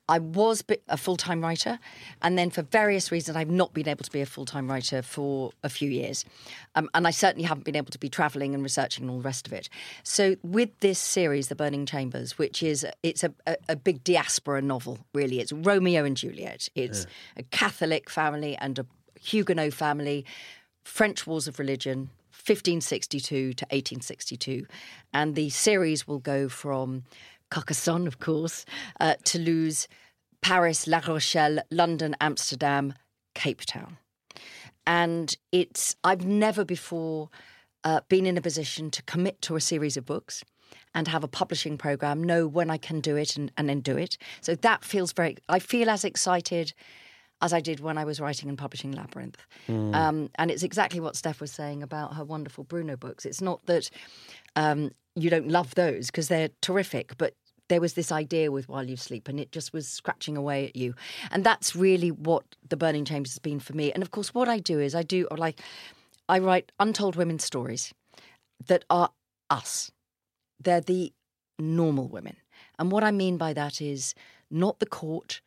[0.09, 1.79] I was a full time writer,
[2.23, 5.03] and then for various reasons I've not been able to be a full time writer
[5.03, 6.25] for a few years,
[6.75, 9.25] um, and I certainly haven't been able to be travelling and researching and all the
[9.25, 9.69] rest of it.
[10.03, 14.63] So with this series, The Burning Chambers, which is it's a, a, a big diaspora
[14.63, 16.69] novel, really, it's Romeo and Juliet.
[16.75, 17.41] It's yeah.
[17.41, 18.87] a Catholic family and a
[19.21, 20.25] Huguenot family,
[20.83, 22.11] French wars of religion,
[22.41, 24.67] 1562 to 1862.
[25.13, 27.05] And the series will go from
[27.51, 28.65] Carcassonne, of course,
[29.01, 29.89] uh, Toulouse,
[30.41, 32.95] Paris, La Rochelle, London, Amsterdam,
[33.35, 33.99] Cape Town.
[34.87, 37.29] And it's, I've never before
[37.85, 40.45] uh, been in a position to commit to a series of books
[40.95, 43.97] and have a publishing program, know when I can do it and, and then do
[43.97, 44.17] it.
[44.41, 46.73] So that feels very, I feel as excited
[47.43, 49.39] as I did when I was writing and publishing Labyrinth.
[49.69, 49.95] Mm.
[49.95, 53.25] Um, and it's exactly what Steph was saying about her wonderful Bruno books.
[53.25, 53.91] It's not that
[54.57, 57.35] um, you don't love those because they're terrific, but
[57.69, 60.77] there was this idea with While You Sleep, and it just was scratching away at
[60.77, 60.95] you.
[61.31, 63.93] And that's really what The Burning Chambers has been for me.
[63.93, 65.61] And of course, what I do is I do, or like,
[66.29, 67.95] I write untold women's stories
[68.67, 69.11] that are
[69.49, 69.91] us.
[70.63, 71.13] They're the
[71.59, 72.37] normal women.
[72.79, 74.15] And what I mean by that is
[74.51, 75.41] not the court,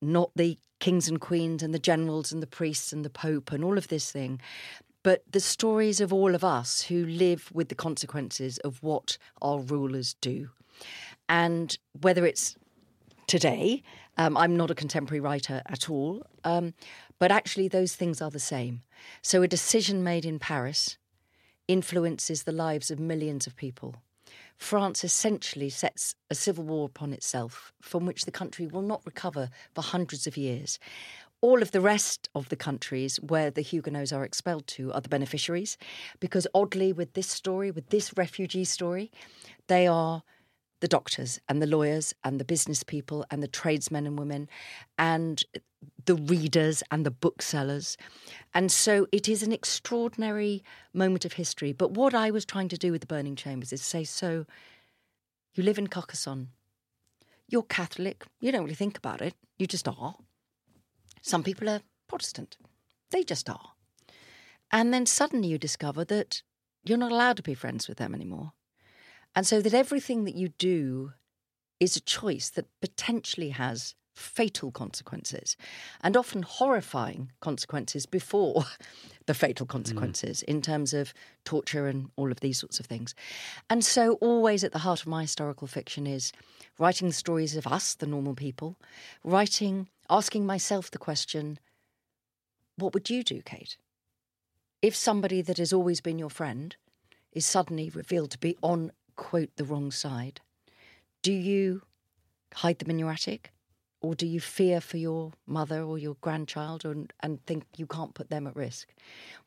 [0.00, 3.64] not the kings and queens and the generals and the priests and the pope and
[3.64, 4.40] all of this thing,
[5.02, 9.60] but the stories of all of us who live with the consequences of what our
[9.60, 10.50] rulers do.
[11.28, 12.56] And whether it's
[13.26, 13.82] today,
[14.18, 16.74] um, I'm not a contemporary writer at all, um,
[17.18, 18.82] but actually those things are the same.
[19.22, 20.98] So a decision made in Paris
[21.68, 23.96] influences the lives of millions of people.
[24.56, 29.50] France essentially sets a civil war upon itself from which the country will not recover
[29.74, 30.78] for hundreds of years.
[31.42, 35.08] All of the rest of the countries where the Huguenots are expelled to are the
[35.08, 35.76] beneficiaries,
[36.18, 39.12] because oddly, with this story, with this refugee story,
[39.68, 40.22] they are
[40.80, 44.48] the doctors and the lawyers and the business people and the tradesmen and women
[44.98, 45.42] and
[46.04, 47.96] the readers and the booksellers.
[48.54, 50.62] And so it is an extraordinary
[50.92, 51.72] moment of history.
[51.72, 54.46] But what I was trying to do with the Burning Chambers is say, so
[55.54, 56.48] you live in Carcassonne,
[57.48, 60.16] you're Catholic, you don't really think about it, you just are.
[61.22, 62.56] Some people are Protestant.
[63.10, 63.72] They just are.
[64.70, 66.42] And then suddenly you discover that
[66.84, 68.52] you're not allowed to be friends with them anymore.
[69.36, 71.12] And so that everything that you do
[71.78, 75.58] is a choice that potentially has fatal consequences
[76.00, 78.64] and often horrifying consequences before
[79.26, 79.72] the fatal hmm.
[79.72, 81.12] consequences in terms of
[81.44, 83.14] torture and all of these sorts of things.
[83.68, 86.32] And so, always at the heart of my historical fiction is
[86.78, 88.76] writing the stories of us, the normal people,
[89.22, 91.58] writing, asking myself the question
[92.78, 93.76] what would you do, Kate?
[94.82, 96.76] If somebody that has always been your friend
[97.32, 100.40] is suddenly revealed to be on, quote, the wrong side,
[101.22, 101.82] do you
[102.54, 103.52] hide them in your attic?
[104.02, 108.14] Or do you fear for your mother or your grandchild and, and think you can't
[108.14, 108.94] put them at risk?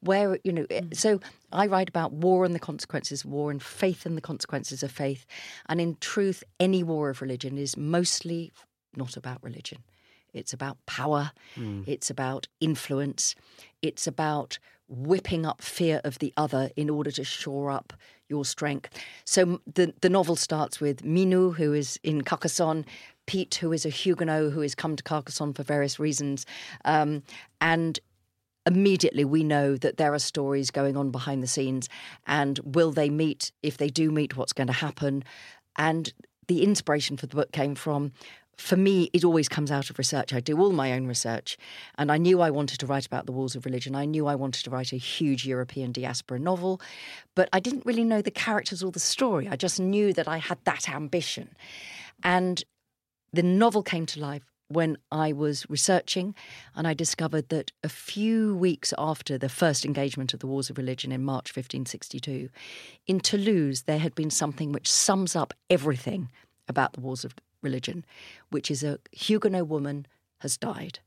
[0.02, 0.96] Where, you know, mm.
[0.96, 1.20] so
[1.54, 4.92] I write about war and the consequences of war and faith and the consequences of
[4.92, 5.26] faith.
[5.68, 8.52] And in truth, any war of religion is mostly
[8.96, 9.84] not about religion.
[10.34, 11.32] It's about power.
[11.56, 11.88] Mm.
[11.88, 13.36] It's about influence.
[13.82, 17.93] It's about whipping up fear of the other in order to shore up
[18.28, 18.89] your strength.
[19.23, 22.86] So the the novel starts with Minou, who is in Carcassonne,
[23.25, 26.45] Piet, who is a Huguenot who has come to Carcassonne for various reasons,
[26.86, 27.23] um,
[27.62, 27.99] and
[28.65, 31.89] immediately we know that there are stories going on behind the scenes.
[32.28, 33.52] And will they meet?
[33.63, 35.23] If they do meet, what's going to happen?
[35.78, 36.13] And
[36.47, 38.12] the inspiration for the book came from
[38.60, 40.34] for me, it always comes out of research.
[40.34, 41.58] I do all my own research,
[41.98, 43.95] and I knew I wanted to write about the wars of religion.
[43.95, 46.82] I knew I wanted to write a huge European diaspora novel,
[47.36, 49.48] but I didn't really know the characters or the story.
[49.48, 51.56] I just knew that I had that ambition.
[52.22, 52.63] And
[53.32, 56.36] the novel came to life when I was researching,
[56.76, 60.78] and I discovered that a few weeks after the first engagement of the Wars of
[60.78, 62.50] Religion in March 1562,
[63.08, 66.30] in Toulouse, there had been something which sums up everything
[66.67, 68.06] about the Wars of religion,
[68.50, 70.08] which is a Huguenot woman
[70.39, 71.00] has died.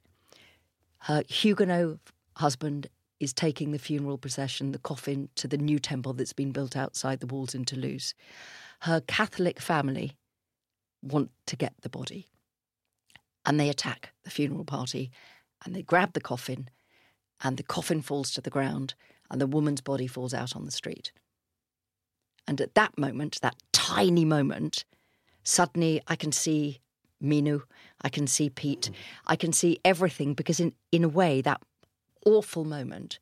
[1.00, 1.98] Her Huguenot
[2.36, 2.88] husband
[3.20, 7.20] is taking the funeral procession, the coffin, to the new temple that's been built outside
[7.20, 8.14] the walls in Toulouse.
[8.80, 10.16] Her Catholic family
[11.02, 12.28] want to get the body.
[13.44, 15.10] And they attack the funeral party
[15.64, 16.68] and they grab the coffin,
[17.42, 18.94] and the coffin falls to the ground,
[19.30, 21.12] and the woman's body falls out on the street.
[22.46, 24.84] And at that moment, that tiny moment,
[25.42, 26.80] suddenly I can see
[27.22, 27.62] Minou,
[28.02, 28.90] I can see Piet,
[29.26, 31.62] I can see everything because in, in a way that
[32.24, 33.18] awful moment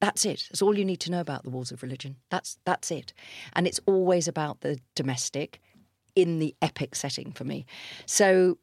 [0.00, 0.46] that's it.
[0.50, 2.16] That's all you need to know about the wars of religion.
[2.30, 3.12] That's that's it.
[3.54, 5.60] And it's always about the domestic
[6.14, 7.66] in the epic setting for me.
[8.06, 8.58] So,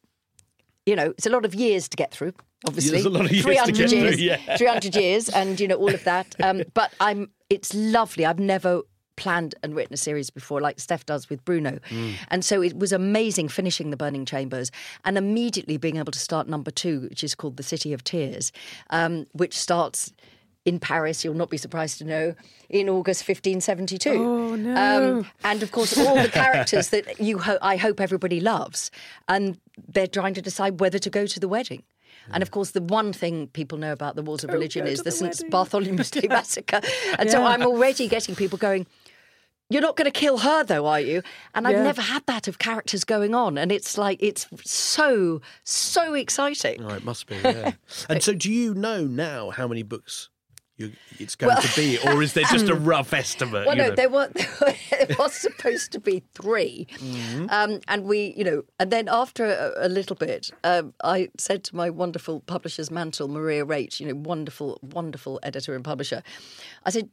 [0.85, 2.33] you know, it's a lot of years to get through.
[2.67, 4.57] Obviously, There's a lot of years 300 to get years, through, yeah.
[4.57, 6.35] 300 years, and you know all of that.
[6.41, 7.31] Um, but I'm.
[7.49, 8.25] It's lovely.
[8.25, 8.81] I've never
[9.15, 11.79] planned and written a series before, like Steph does with Bruno.
[11.89, 12.13] Mm.
[12.29, 14.71] And so it was amazing finishing The Burning Chambers
[15.05, 18.51] and immediately being able to start number two, which is called The City of Tears,
[18.89, 20.11] um, which starts
[20.63, 22.35] in Paris, you'll not be surprised to know,
[22.69, 24.09] in August 1572.
[24.11, 24.75] Oh, no.
[25.19, 28.91] Um, and of course, all the characters that you ho- I hope everybody loves.
[29.27, 31.83] And they're trying to decide whether to go to the wedding.
[32.31, 35.05] And of course, the one thing people know about the Wars of Religion is the,
[35.05, 35.51] the St.
[35.51, 36.81] Bartholomew's Day massacre.
[37.17, 38.85] And so I'm already getting people going,
[39.73, 41.21] you're not going to kill her, though, are you?
[41.53, 43.57] And I've never had that of characters going on.
[43.57, 46.83] And it's like, it's so, so exciting.
[46.83, 47.73] Oh, it must be, yeah.
[48.09, 50.29] and so, do you know now how many books
[50.77, 53.67] you, it's going Well- to be, or is there just a rough estimate?
[53.67, 53.95] Well, no, know?
[53.95, 54.29] there were
[54.59, 57.45] there was supposed to be 3 Mm-hmm.
[57.49, 61.63] um, and we, you know, and then after a, a little bit, um, I said
[61.65, 66.23] to my wonderful publisher's mantle, Maria Rejt, you know, wonderful, wonderful editor and publisher,
[66.85, 67.09] I said.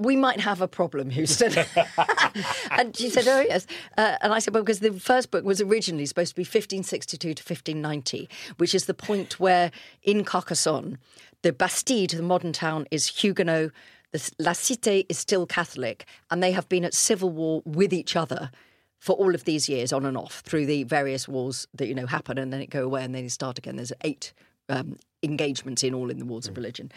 [0.00, 1.52] We might have a problem, Houston.
[2.70, 3.66] and she said, Oh, yes.
[3.98, 7.34] Uh, and I said, Well, because the first book was originally supposed to be 1562
[7.34, 9.70] to 1590, which is the point where
[10.02, 10.98] in Carcassonne,
[11.42, 13.72] the Bastide, the modern town, is Huguenot,
[14.12, 18.16] the, La Cité is still Catholic, and they have been at civil war with each
[18.16, 18.50] other
[18.98, 22.06] for all of these years, on and off, through the various wars that you know
[22.06, 23.76] happen, and then it go away, and then they start again.
[23.76, 24.32] There's eight
[24.70, 26.90] um, engagements in all in the wars of religion,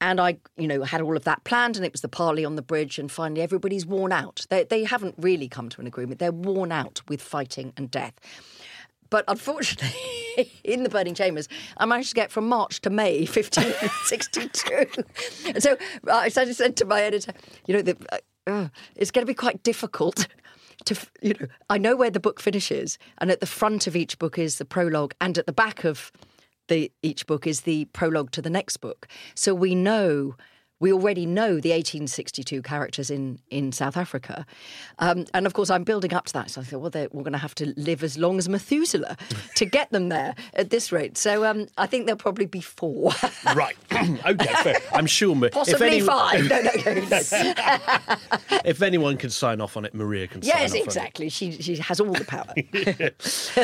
[0.00, 2.56] and I, you know, had all of that planned, and it was the parley on
[2.56, 4.46] the bridge, and finally everybody's worn out.
[4.50, 6.18] They they haven't really come to an agreement.
[6.18, 8.14] They're worn out with fighting and death.
[9.10, 15.04] But unfortunately, in the burning chambers, I managed to get from March to May 1562.
[15.48, 15.76] and so
[16.10, 17.32] I said, said to my editor,
[17.66, 20.28] you know, the, uh, uh, it's going to be quite difficult
[20.84, 24.18] to, you know, I know where the book finishes, and at the front of each
[24.18, 26.10] book is the prologue, and at the back of
[26.70, 29.06] the each book is the prologue to the next book.
[29.34, 30.36] So we know
[30.80, 34.46] we already know the 1862 characters in, in South Africa.
[34.98, 36.50] Um, and of course, I'm building up to that.
[36.50, 39.16] So I thought, well, we're going to have to live as long as Methuselah
[39.56, 41.18] to get them there at this rate.
[41.18, 43.12] So um, I think there'll probably be four.
[43.54, 43.76] Right.
[43.92, 44.76] okay, fair.
[44.92, 45.34] I'm sure.
[45.50, 46.48] Possibly if five.
[46.48, 48.60] No, no, no.
[48.64, 50.84] If anyone can sign off on it, Maria can sign yes, off on it.
[50.84, 51.28] exactly.
[51.30, 52.54] She, she has all the power.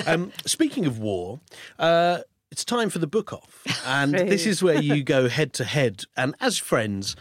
[0.06, 1.40] Um, speaking of war,
[1.78, 2.20] uh,
[2.56, 3.62] it's time for the book off.
[3.86, 6.04] And this is where you go head to head.
[6.16, 7.14] And as friends,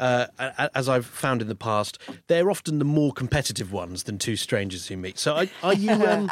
[0.00, 0.26] uh,
[0.74, 4.88] as I've found in the past, they're often the more competitive ones than two strangers
[4.88, 5.16] who meet.
[5.16, 5.90] So are, are you.
[6.10, 6.28] Um,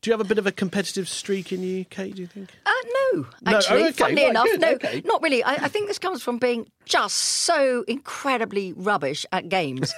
[0.00, 2.50] do you have a bit of a competitive streak in you, Kate, do you think?
[2.66, 2.72] Uh,
[3.12, 5.02] no, No, actually, oh, okay, funnily right, enough, good, no, okay.
[5.04, 5.42] not really.
[5.42, 9.94] I, I think this comes from being just so incredibly rubbish at games,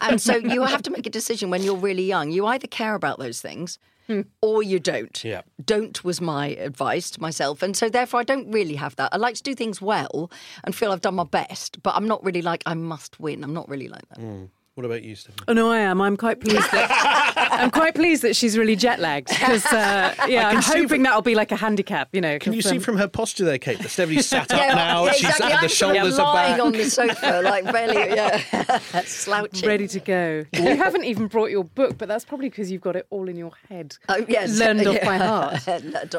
[0.00, 2.30] and so you have to make a decision when you're really young.
[2.30, 3.78] You either care about those things.
[4.42, 5.22] Or you don't.
[5.24, 5.42] Yeah.
[5.64, 7.62] Don't was my advice to myself.
[7.62, 9.12] And so, therefore, I don't really have that.
[9.12, 10.30] I like to do things well
[10.64, 13.44] and feel I've done my best, but I'm not really like, I must win.
[13.44, 14.18] I'm not really like that.
[14.18, 14.48] Mm.
[14.80, 15.38] What about you, Stephen?
[15.46, 16.00] Oh no, I am.
[16.00, 16.56] I'm quite pleased.
[16.72, 21.02] That, I'm quite pleased that she's really jet lagged because uh, yeah, I'm see hoping
[21.02, 22.08] that'll be like a handicap.
[22.14, 24.50] You know, Can you 'cause, see um, from her posture there, Kate, that Stephanie's sat
[24.50, 25.48] up Yeah, now, yeah, she's exactly.
[25.48, 26.64] the I'm sort shoulders are lying back.
[26.64, 28.70] on the sofa, like barely, yeah,
[29.04, 29.68] slouching.
[29.68, 30.44] ready to go?
[30.54, 33.36] you haven't even brought your book, but that's probably because you've got it all in
[33.36, 33.98] your head.
[34.08, 34.58] Oh, yes.
[34.58, 35.60] learned off by heart.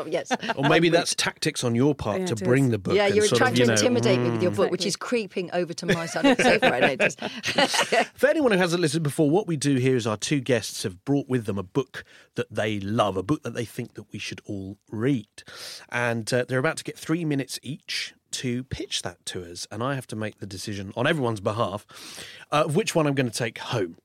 [0.07, 0.31] Yes.
[0.55, 2.71] Or maybe that's tactics on your part Yeah, to bring is.
[2.71, 2.93] the book.
[2.93, 4.85] Yeah, and you're sort trying of, you to know, intimidate me with your book, which
[4.85, 7.07] is creeping over to my side of the sofa right now.
[7.07, 7.19] Just-
[8.13, 11.05] For anyone who hasn't listened before, what we do here is our two guests have
[11.05, 12.03] brought with them a book
[12.35, 15.27] that they love, a book that they think that we should all read.
[15.89, 19.67] And uh, they're about to get three minutes each to pitch that to us.
[19.71, 21.85] And I have to make the decision on everyone's behalf
[22.51, 23.97] uh, of which one I'm going to take home.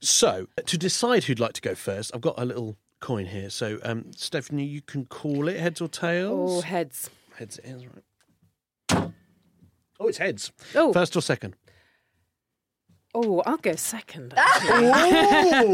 [0.00, 3.50] So, to decide who'd like to go first, I've got a little coin here.
[3.50, 6.64] So, um, Stephanie, you can call it heads or Oh, tails.
[6.64, 7.10] heads.
[7.36, 9.12] Heads it is, right.
[10.00, 10.50] Oh, it's heads.
[10.74, 10.92] Oh.
[10.94, 11.54] First or second?
[13.14, 14.34] Oh, I'll go second.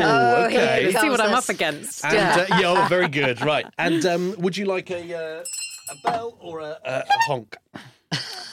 [0.01, 0.87] Oh, here okay.
[0.87, 2.05] we See what I'm up against.
[2.05, 3.41] And uh, yeah, oh, very good.
[3.49, 3.67] Right.
[3.79, 5.45] And um, would you like a uh,
[5.91, 7.57] a bell or a, a, a honk?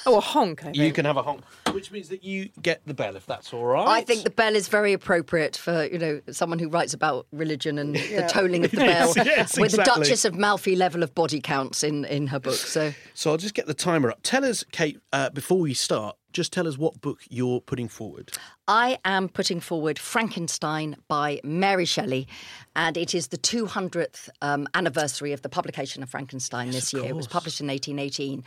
[0.05, 0.65] Oh, a honk.
[0.65, 0.71] I.
[0.71, 3.65] You can have a honk, which means that you get the bell if that's all
[3.65, 3.88] right.
[3.88, 7.77] I think the bell is very appropriate for you know someone who writes about religion
[7.79, 10.03] and the tolling of the bell, Yes, yes, with the exactly.
[10.03, 12.53] Duchess of Malfi level of body counts in in her book.
[12.53, 14.19] So So I'll just get the timer up.
[14.23, 18.31] Tell us, Kate, uh, before we start, just tell us what book you're putting forward.
[18.67, 22.27] I am putting forward Frankenstein by Mary Shelley,
[22.75, 27.05] and it is the 200th um, anniversary of the publication of Frankenstein this year.
[27.05, 28.43] It was published in 1818,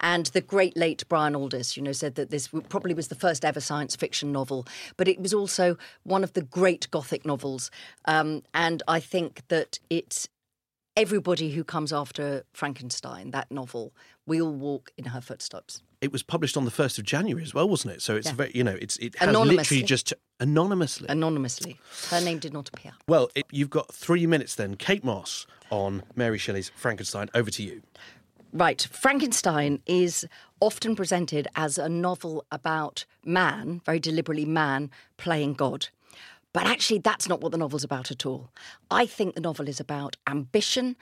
[0.00, 3.44] and the great late Brian Aldiss, you know, said that this probably was the first
[3.44, 4.66] ever science fiction novel,
[4.96, 7.70] but it was also one of the great Gothic novels,
[8.06, 10.28] um, and I think that it's
[10.96, 13.92] everybody who comes after Frankenstein, that novel,
[14.26, 15.82] we all walk in her footsteps.
[16.00, 18.02] It was published on the first of January as well, wasn't it?
[18.02, 18.34] So it's Yeah.
[18.34, 21.06] very, you know, it's it has literally just anonymously.
[21.08, 21.80] Anonymously,
[22.10, 22.92] her name did not appear.
[23.08, 24.76] well, it, you've got three minutes then.
[24.76, 27.28] Kate Mosse on Mary Shelley's Frankenstein.
[27.34, 27.82] Over to you.
[28.52, 28.86] Right.
[28.90, 30.26] Frankenstein is
[30.60, 35.88] often presented as a novel about man, very deliberately man, playing God.
[36.54, 38.50] But actually, that's not what the novel's about at all.
[38.90, 40.96] I think the novel is about ambition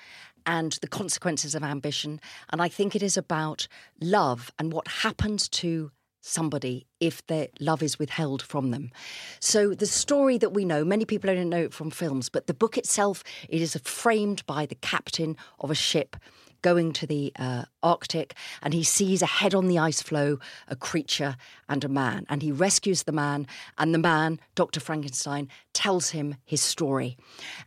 [0.47, 2.21] and the consequences of ambition.
[2.51, 3.69] And I think it is about
[4.01, 5.91] love and what happens to
[6.21, 8.91] somebody if their love is withheld from them.
[9.41, 12.55] So the story that we know, many people don't know it from films, but the
[12.55, 16.17] book itself, it is framed by the captain of a ship
[16.63, 21.37] going to the uh, Arctic and he sees ahead on the ice floe a creature
[21.69, 22.27] and a man.
[22.29, 23.47] And he rescues the man,
[23.79, 24.81] and the man, Dr.
[24.81, 27.19] Frankenstein, tells him his story.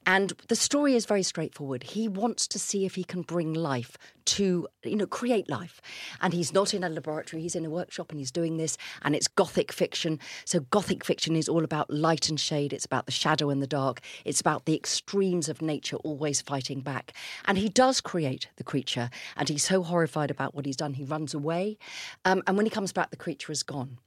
[0.03, 1.84] And the story is very straightforward.
[1.84, 5.80] He wants to see if he can bring life to, you know, create life.
[6.20, 8.80] And he's not in a laboratory, he's in a workshop and he's doing this.
[9.03, 10.20] And it's Gothic fiction.
[10.43, 13.68] So, Gothic fiction is all about light and shade, it's about the shadow and the
[13.68, 17.14] dark, it's about the extremes of nature always fighting back.
[17.45, 21.03] And he does create the creature, and he's so horrified about what he's done, he
[21.03, 21.78] runs away.
[22.26, 23.99] Um, and when he comes back, the creature is gone.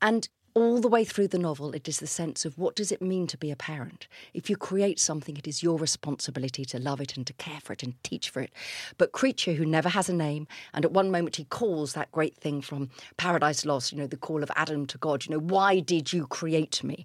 [0.00, 3.02] And all the way through the novel, it is the sense of what does it
[3.02, 4.06] mean to be a parent?
[4.32, 7.72] If you create something, it is your responsibility to love it and to care for
[7.72, 8.52] it and teach for it.
[8.96, 12.36] But Creature, who never has a name, and at one moment he calls that great
[12.36, 15.80] thing from Paradise Lost, you know, the call of Adam to God, you know, why
[15.80, 17.04] did you create me?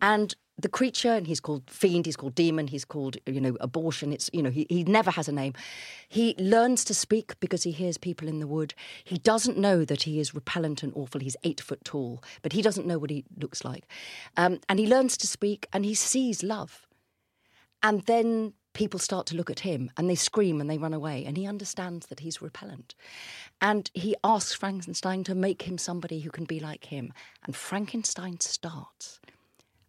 [0.00, 4.12] And the creature, and he's called fiend, he's called demon, he's called, you know, abortion.
[4.12, 5.52] It's, you know, he, he never has a name.
[6.08, 8.74] He learns to speak because he hears people in the wood.
[9.04, 11.20] He doesn't know that he is repellent and awful.
[11.20, 13.86] He's eight foot tall, but he doesn't know what he looks like.
[14.36, 16.86] Um, and he learns to speak and he sees love.
[17.82, 21.24] And then people start to look at him and they scream and they run away.
[21.24, 22.94] And he understands that he's repellent.
[23.60, 27.12] And he asks Frankenstein to make him somebody who can be like him.
[27.44, 29.20] And Frankenstein starts.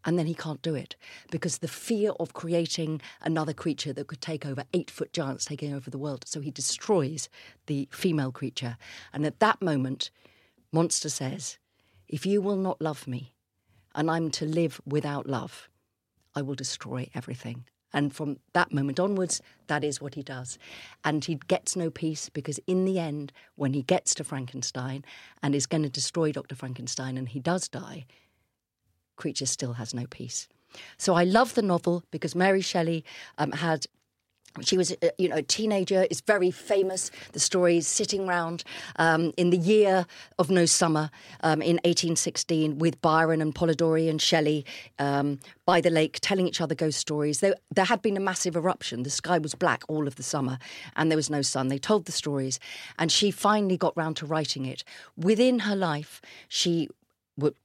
[0.08, 0.96] And then he can't do it
[1.30, 5.74] because the fear of creating another creature that could take over eight foot giants taking
[5.74, 6.24] over the world.
[6.26, 7.28] So he destroys
[7.66, 8.78] the female creature.
[9.12, 10.10] And at that moment,
[10.72, 11.58] Monster says,
[12.08, 13.34] If you will not love me
[13.94, 15.68] and I'm to live without love,
[16.34, 17.66] I will destroy everything.
[17.92, 20.58] And from that moment onwards, that is what he does.
[21.04, 25.04] And he gets no peace because, in the end, when he gets to Frankenstein
[25.42, 26.56] and is going to destroy Dr.
[26.56, 28.06] Frankenstein and he does die,
[29.18, 30.48] Creature still has no peace.
[30.98, 33.04] So I love the novel because Mary Shelley
[33.38, 33.88] um, had
[34.62, 36.08] she was, uh, you know, a teenager.
[36.10, 37.12] Is very famous.
[37.34, 38.64] The story is sitting round
[38.98, 40.06] um, in the year
[40.40, 41.10] of no summer
[41.42, 44.66] um, in 1816 with Byron and Polidori and Shelley
[45.00, 47.40] um, by the lake, telling each other ghost stories.
[47.40, 49.04] There, there had been a massive eruption.
[49.04, 50.58] The sky was black all of the summer,
[50.96, 51.68] and there was no sun.
[51.68, 52.60] They told the stories,
[52.98, 54.84] and she finally got round to writing it.
[55.16, 56.90] Within her life, she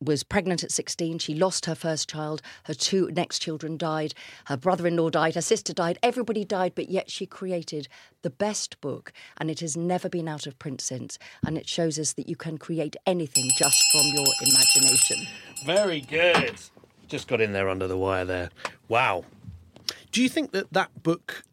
[0.00, 1.18] was pregnant at 16.
[1.18, 2.42] She lost her first child.
[2.64, 4.14] Her two next children died.
[4.46, 5.34] Her brother in law died.
[5.34, 5.98] Her sister died.
[6.02, 7.88] Everybody died, but yet she created
[8.22, 11.18] the best book, and it has never been out of print since.
[11.44, 15.26] And it shows us that you can create anything just from your imagination.
[15.64, 16.54] Very good.
[17.08, 18.50] Just got in there under the wire there.
[18.88, 19.24] Wow.
[20.12, 21.44] Do you think that that book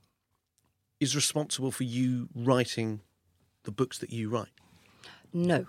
[1.00, 3.02] is responsible for you writing
[3.64, 4.50] the books that you write?
[5.34, 5.66] No.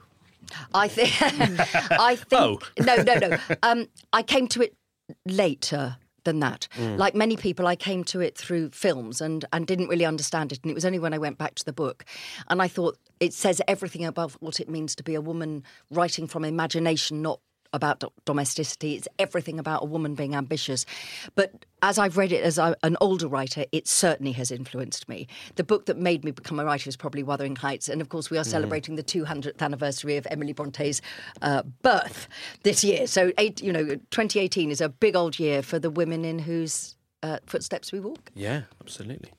[0.75, 1.21] I think.
[1.91, 2.33] I think.
[2.33, 2.59] Oh.
[2.81, 3.39] no, no, no.
[3.63, 4.75] Um, I came to it
[5.27, 6.69] later than that.
[6.77, 6.99] Mm.
[6.99, 10.61] Like many people, I came to it through films and and didn't really understand it.
[10.63, 12.05] And it was only when I went back to the book,
[12.49, 16.27] and I thought it says everything about what it means to be a woman writing
[16.27, 17.41] from imagination, not
[17.73, 18.95] about do- domesticity.
[18.95, 20.85] It's everything about a woman being ambitious.
[21.35, 25.27] But as I've read it as a, an older writer, it certainly has influenced me.
[25.57, 27.89] The book that made me become a writer is probably Wuthering Heights.
[27.89, 31.01] And of course, we are celebrating the 200th anniversary of Emily Bronte's
[31.43, 32.29] uh, birth
[32.63, 33.07] this year.
[33.07, 36.97] So, eight, you know, 2018 is a big old year for the women in whose
[37.23, 38.31] uh, footsteps we walk.
[38.35, 39.33] Yeah, absolutely.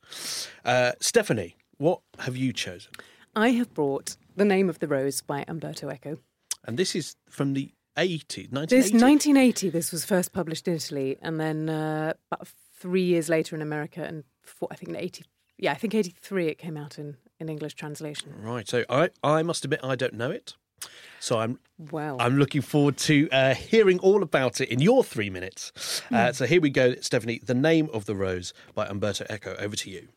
[0.63, 2.91] Uh, Stephanie, what have you chosen?
[3.36, 6.17] I have brought The Name of the Rose by Umberto Eco.
[6.65, 7.71] And this is from the
[8.02, 8.76] 80s, 1980?
[8.76, 9.70] This 1980.
[9.70, 12.47] This was first published in Italy, and then uh, about
[12.78, 15.26] three years later in America, and four, I think in 80.
[15.58, 18.34] Yeah, I think 83 it came out in, in English translation.
[18.41, 18.68] Right.
[18.68, 20.56] So I, I must admit I don't know it.
[21.20, 25.30] So I'm Well, I'm looking forward to uh, hearing all about it in your three
[25.30, 26.02] minutes.
[26.12, 27.39] Uh, so here we go, Stephanie.
[27.43, 29.56] The Name of the Rose by Umberto Eco.
[29.58, 30.08] Over to you.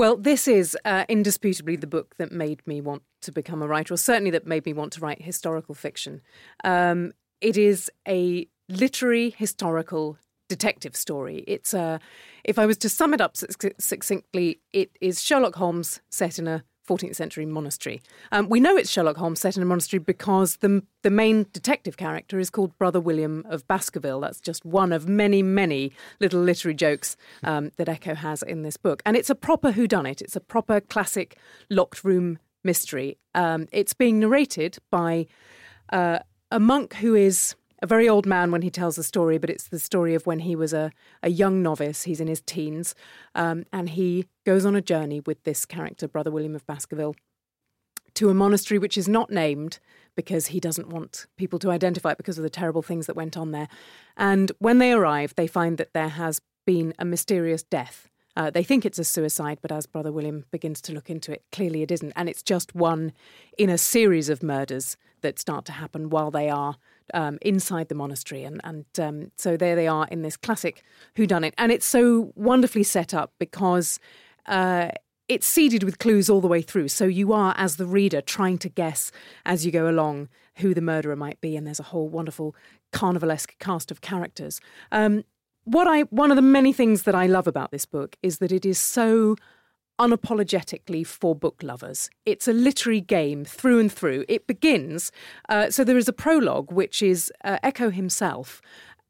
[0.00, 3.92] Well, this is uh, indisputably the book that made me want to become a writer,
[3.92, 6.22] or certainly that made me want to write historical fiction.
[6.64, 10.16] Um, it is a literary historical
[10.48, 11.44] detective story.
[11.46, 12.00] It's a,
[12.44, 13.36] if I was to sum it up
[13.78, 18.02] succinctly, it is Sherlock Holmes set in a 14th century monastery.
[18.32, 21.96] Um, we know it's Sherlock Holmes set in a monastery because the the main detective
[21.96, 24.20] character is called Brother William of Baskerville.
[24.20, 28.76] That's just one of many, many little literary jokes um, that Eco has in this
[28.76, 30.20] book, and it's a proper whodunit.
[30.20, 31.38] It's a proper classic
[31.70, 33.18] locked room mystery.
[33.34, 35.26] Um, it's being narrated by
[35.92, 36.18] uh,
[36.50, 39.68] a monk who is a very old man when he tells the story, but it's
[39.68, 42.02] the story of when he was a, a young novice.
[42.02, 42.94] He's in his teens,
[43.34, 47.14] um, and he goes on a journey with this character, Brother William of Baskerville,
[48.14, 49.78] to a monastery which is not named
[50.14, 53.36] because he doesn't want people to identify it because of the terrible things that went
[53.36, 53.68] on there.
[54.16, 58.08] And when they arrive, they find that there has been a mysterious death.
[58.36, 61.44] Uh, they think it's a suicide, but as Brother William begins to look into it,
[61.50, 62.12] clearly it isn't.
[62.14, 63.12] And it's just one
[63.58, 66.76] in a series of murders that start to happen while they are
[67.14, 68.44] um, inside the monastery.
[68.44, 70.82] And, and um, so there they are in this classic
[71.16, 71.52] whodunit.
[71.58, 73.98] And it's so wonderfully set up because
[74.46, 74.90] uh,
[75.28, 76.88] it's seeded with clues all the way through.
[76.88, 79.12] So you are, as the reader, trying to guess
[79.46, 81.56] as you go along who the murderer might be.
[81.56, 82.54] And there's a whole wonderful
[82.92, 84.60] carnivalesque cast of characters.
[84.90, 85.24] Um,
[85.64, 88.50] what I one of the many things that I love about this book is that
[88.50, 89.36] it is so
[90.00, 92.08] unapologetically for book lovers.
[92.24, 94.24] It's a literary game through and through.
[94.28, 95.12] It begins,
[95.48, 98.62] uh, so there is a prologue, which is uh, Eco himself,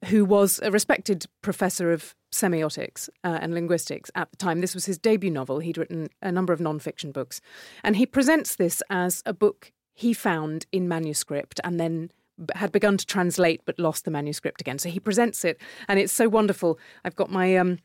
[0.07, 4.61] who was a respected professor of semiotics uh, and linguistics at the time.
[4.61, 5.61] This was his debut novel.
[5.61, 7.41] He'd written a number of non-fiction books,
[7.85, 12.11] and he presents this as a book he found in manuscript and then
[12.55, 14.79] had begun to translate but lost the manuscript again.
[14.79, 16.79] So he presents it, and it's so wonderful.
[17.05, 17.79] I've got my um,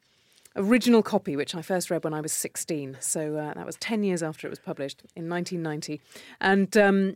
[0.56, 2.98] original copy, which I first read when I was 16.
[3.00, 6.02] So uh, that was 10 years after it was published in 1990.
[6.40, 7.16] And um,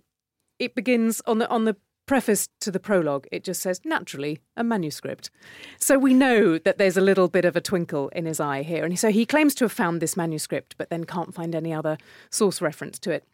[0.60, 1.76] it begins on the on the
[2.10, 5.30] preface to the prologue, it just says, naturally, a manuscript.
[5.78, 8.84] So we know that there's a little bit of a twinkle in his eye here.
[8.84, 12.00] And so he claims to have found this manuscript, but then can't find any other
[12.32, 13.26] source reference to it.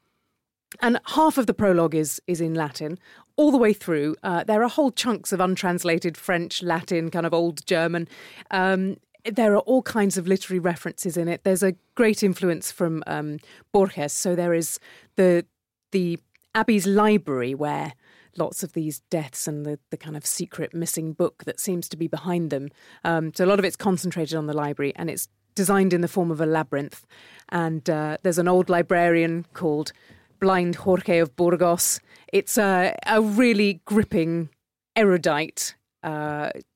[0.82, 3.00] And half of the prologue is is in Latin,
[3.38, 4.18] all the way through.
[4.24, 8.10] Uh, there are whole chunks of untranslated French, Latin, kind of old German.
[8.52, 8.98] Um,
[9.32, 11.44] there are all kinds of literary references in it.
[11.44, 13.40] There's a great influence from um,
[13.72, 14.14] Borges.
[14.14, 14.80] So there is
[15.16, 15.46] the
[15.92, 16.20] the
[16.54, 17.94] Abbey's library where
[18.38, 21.98] lots of these deaths and the, the kind of secret missing book that seems to
[21.98, 22.70] be behind them.
[23.04, 26.08] Um, so a lot of it's concentrated on the library and it's designed in the
[26.08, 27.06] form of a labyrinth.
[27.50, 29.94] And uh, there's an old librarian called
[30.40, 32.02] Blind Jorge of Burgos.
[32.34, 34.50] It's a, a really gripping,
[34.96, 35.76] erudite,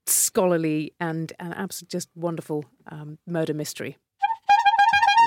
[0.05, 3.97] scholarly, and an absolutely just wonderful um, murder mystery.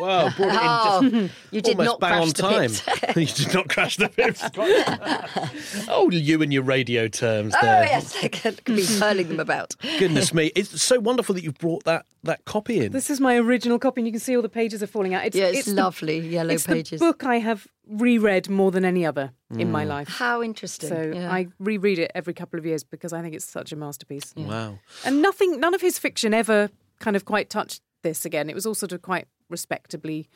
[0.01, 2.70] Wow, brought it in Oh, you did not bang crash on the time.
[2.70, 3.16] pips.
[3.38, 4.43] you did not crash the pips.
[5.88, 7.84] oh, you and your radio terms Oh there.
[7.84, 9.74] yes, I could be hurling them about.
[9.99, 12.93] Goodness me, it's so wonderful that you've brought that that copy in.
[12.93, 15.26] This is my original copy, and you can see all the pages are falling out.
[15.26, 17.01] It's, Yeah, it's the- lovely yellow it's pages.
[17.01, 19.88] the book I have reread more than any other in my mm.
[19.88, 20.09] life.
[20.09, 20.88] How interesting.
[20.88, 21.30] So yeah.
[21.30, 24.32] I reread it every couple of years because I think it's such a masterpiece.
[24.36, 24.78] Wow.
[25.05, 26.70] And nothing, none of his fiction ever
[27.01, 28.49] kind of quite touched this again.
[28.49, 30.28] It was all sort of quite respectably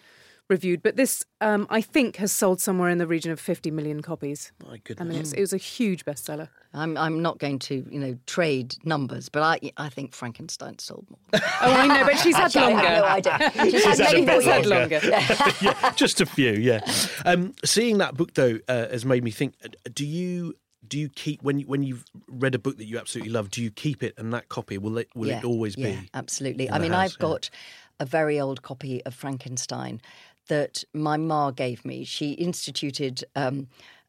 [0.48, 4.00] reviewed, but this, um, I think, has sold somewhere in the region of 50 million
[4.00, 4.52] copies.
[4.64, 5.08] My I goodness.
[5.08, 6.48] mean, it's, it was a huge bestseller.
[6.72, 11.06] I'm I'm not going to you know trade numbers, but I I think Frankenstein sold
[11.08, 11.18] more.
[11.62, 12.86] Oh, I know, but she's had Actually, longer.
[12.86, 13.70] I have no idea.
[13.70, 15.00] She's had had a more bit had longer.
[15.62, 16.52] yeah, just a few.
[16.52, 16.80] Yeah.
[17.24, 19.54] Um, seeing that book though uh, has made me think.
[19.64, 20.54] uh, Do you
[20.86, 23.50] do you keep when you, when you've read a book that you absolutely love?
[23.50, 26.10] Do you keep it and that copy will it will yeah, it always yeah, be?
[26.14, 26.70] absolutely.
[26.70, 27.28] I mean, house, I've yeah.
[27.28, 27.50] got
[28.00, 30.00] a very old copy of Frankenstein
[30.48, 32.04] that my ma gave me.
[32.04, 33.68] She instituted um,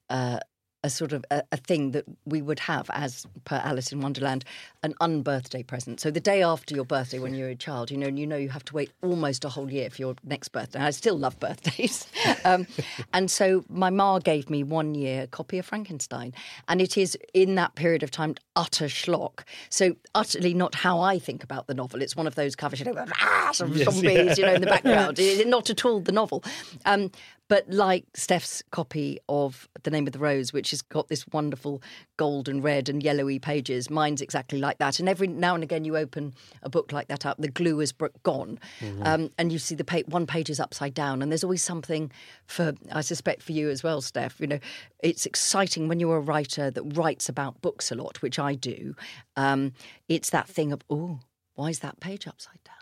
[0.09, 0.39] uh,
[0.83, 4.45] a sort of a, a thing that we would have as per Alice in Wonderland,
[4.87, 5.99] an unbirthday present.
[5.99, 8.37] So the day after your birthday, when you're a child, you know, and you know
[8.37, 10.79] you have to wait almost a whole year for your next birthday.
[10.79, 12.07] I still love birthdays,
[12.45, 12.65] um,
[13.13, 16.33] and so my ma gave me one year copy of Frankenstein,
[16.67, 19.41] and it is in that period of time utter schlock.
[19.69, 22.01] So utterly not how I think about the novel.
[22.01, 25.19] It's one of those covers, you know, ah, some zombies, you know, in the background.
[25.19, 26.43] It- not at all the novel.
[26.85, 27.11] Um,
[27.49, 31.81] but like Steph's copy of The Name of the Rose, which has got this wonderful
[32.17, 34.99] gold and red and yellowy pages, mine's exactly like that.
[34.99, 37.91] And every now and again, you open a book like that up, the glue is
[37.91, 38.59] bro- gone,
[39.03, 41.21] um, and you see the pa- one page is upside down.
[41.21, 42.11] And there's always something
[42.45, 44.39] for, I suspect, for you as well, Steph.
[44.39, 44.59] You know,
[45.03, 48.95] it's exciting when you're a writer that writes about books a lot, which I do.
[49.35, 49.73] Um,
[50.07, 51.19] it's that thing of, oh,
[51.55, 52.73] why is that page upside down?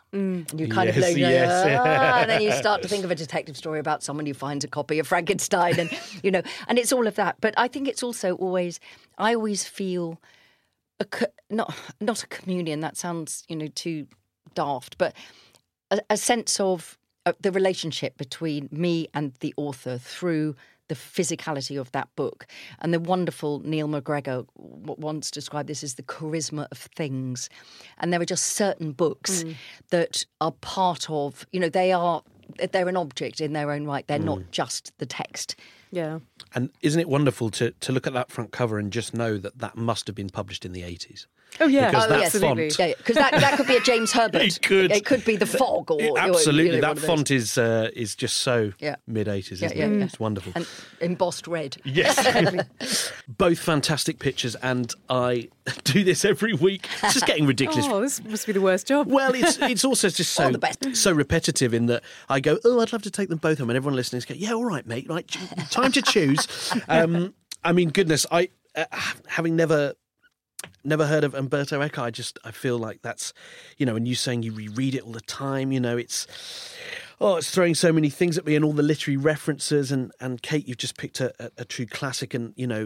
[0.50, 1.52] And you kind Yes, of know, yes.
[1.78, 4.64] "Ah," and then you start to think of a detective story about someone who finds
[4.64, 5.90] a copy of Frankenstein, and
[6.24, 7.36] you know, and it's all of that.
[7.42, 8.80] But I think it's also always,
[9.18, 10.22] I always feel
[11.00, 12.80] a co- not not a communion.
[12.80, 14.08] That sounds you know too
[14.54, 15.14] daft, but
[15.92, 20.56] a, a sense of uh, the relationship between me and the author through
[20.88, 22.46] the physicality of that book.
[22.80, 27.50] And the wonderful Neil MacGregor once described this as the charisma of things.
[27.98, 29.44] And there are just certain books
[29.90, 32.22] that are part of, you know, they are.
[32.72, 34.06] They're an object in their own right.
[34.06, 35.56] They're not just the text.
[35.96, 36.20] Yeah.
[36.54, 39.60] And isn't it wonderful to to look at that front cover and just know that
[39.60, 41.26] that must have been published in the eighties?
[41.60, 41.90] Oh, yeah.
[41.90, 42.36] Because Oh, that yes.
[42.36, 42.70] absolutely.
[42.70, 42.80] font.
[42.90, 44.42] Yeah, because that, that could be a James Herbert.
[44.42, 44.92] It could.
[44.92, 48.38] It could be the fog, or Absolutely, you know, that font is uh, is just
[48.38, 48.96] so Yeah.
[49.08, 49.98] mid eighties, Yeah, yeah, it?
[50.00, 50.06] yeah.
[50.06, 50.52] It's wonderful.
[50.56, 50.68] and
[51.02, 51.78] embossed red.
[51.84, 55.50] Yes, both fantastic pictures, and I
[55.84, 56.88] do this every week.
[57.04, 57.86] It's just getting ridiculous.
[57.90, 59.08] Oh, this must be the worst job.
[59.10, 60.52] Well, it's it's also just so
[60.94, 63.78] so repetitive in that I go, oh, I'd love to take them both home, and
[63.78, 65.28] everyone listening is go, yeah, all right, mate, right,
[65.72, 66.48] time to choose.
[66.88, 67.34] Um,
[67.64, 68.86] I mean, goodness, I uh,
[69.28, 69.94] having never
[70.84, 73.34] never heard of Umberto Eco, I just I feel like that's
[73.78, 76.28] you know, and you saying you reread it all the time, you know, it's
[77.20, 80.42] oh, it's throwing so many things at me and all the literary references and and
[80.42, 82.86] Kate, you've just picked a, a, a true classic, and you know,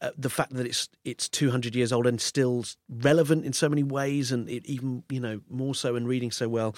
[0.00, 3.68] uh, the fact that it's it's two hundred years old and still relevant in so
[3.68, 6.74] many ways, and it even you know more so and reading so well.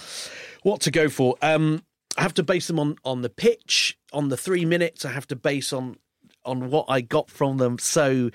[0.63, 1.37] What to go for?
[1.43, 1.83] Um,
[2.19, 5.05] I have to base them on on the pitch, on the three minutes.
[5.05, 5.97] I have to base on
[6.45, 7.79] on what I got from them.
[7.79, 8.31] So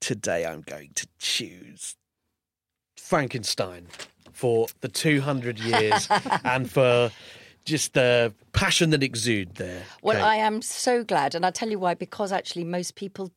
[0.00, 1.96] today I'm going to choose
[2.96, 3.86] Frankenstein
[4.32, 6.08] for the 200 years
[6.44, 7.10] and for
[7.64, 9.82] just the passion that exude there.
[10.02, 10.22] Well, Kate.
[10.24, 11.94] I am so glad, and I'll tell you why.
[11.94, 13.30] Because actually, most people,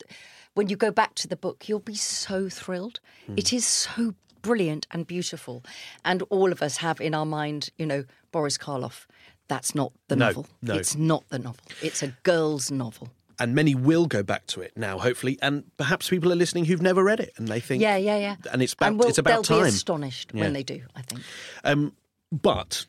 [0.53, 2.99] when you go back to the book, you'll be so thrilled.
[3.25, 3.33] Hmm.
[3.37, 5.63] It is so brilliant and beautiful,
[6.05, 9.05] and all of us have in our mind, you know, Boris Karloff.
[9.49, 10.47] That's not the No, novel.
[10.61, 10.75] no.
[10.75, 11.63] It's not the novel.
[11.81, 13.09] It's a girl's novel.
[13.41, 15.37] And many will go back to it now, hopefully.
[15.41, 18.35] And perhaps people are listening who've never read it, and they think, Yeah, yeah, yeah.
[18.53, 19.63] and it's about we'll- it's about they'll time.
[19.63, 20.41] be astonished Yeah.
[20.43, 20.83] when they do.
[20.95, 21.21] I think.
[21.63, 21.93] Um,
[22.31, 22.85] but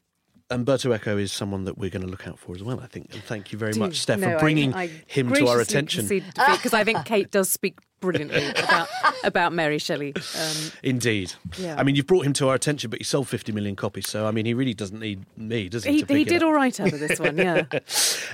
[0.52, 3.12] Umberto Eco is someone that we're going to look out for as well, I think.
[3.12, 6.06] And thank you very much, Steph, No, for bringing I him to our attention.
[6.06, 8.88] because I think Kate does speak brilliantly about
[9.24, 10.12] about Mary Shelley.
[10.14, 11.32] Um, Indeed.
[11.56, 11.76] Yeah.
[11.78, 14.08] I mean, you've brought him to our attention, but he sold 50 million copies.
[14.08, 16.02] So, I mean, he really doesn't need me, does he?
[16.02, 17.64] he he did all right out of this one, yeah.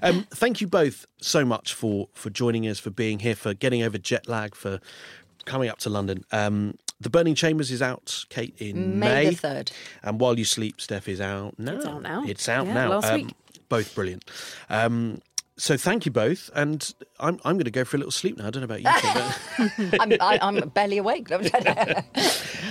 [0.00, 3.82] Um, thank you both so much for for joining us, for being here, for getting
[3.82, 4.80] over jet lag, for
[5.44, 6.24] coming up to London.
[6.30, 9.30] Um, the Burning Chambers is out, Kate, in May May.
[9.34, 9.72] the 3rd.
[10.02, 11.72] And While You Sleep, Steph, is out now.
[11.76, 12.24] It's out now.
[12.26, 12.88] It's out Yeah, now.
[12.90, 13.34] last Um, week.
[13.68, 14.24] Both brilliant.
[14.70, 15.20] Um,
[15.56, 18.46] so thank you both, and I'm I'm going to go for a little sleep now.
[18.46, 21.28] I don't know about you, two, but I'm, I, I'm barely awake.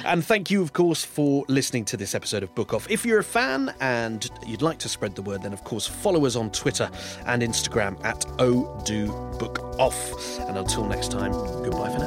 [0.06, 2.90] And thank you, of course, for listening to this episode of Book Off.
[2.90, 6.26] If you're a fan and you'd like to spread the word, then of course follow
[6.26, 6.90] us on Twitter
[7.26, 9.08] and Instagram at Odo
[9.38, 10.40] Book Off.
[10.48, 12.07] And until next time, goodbye for now.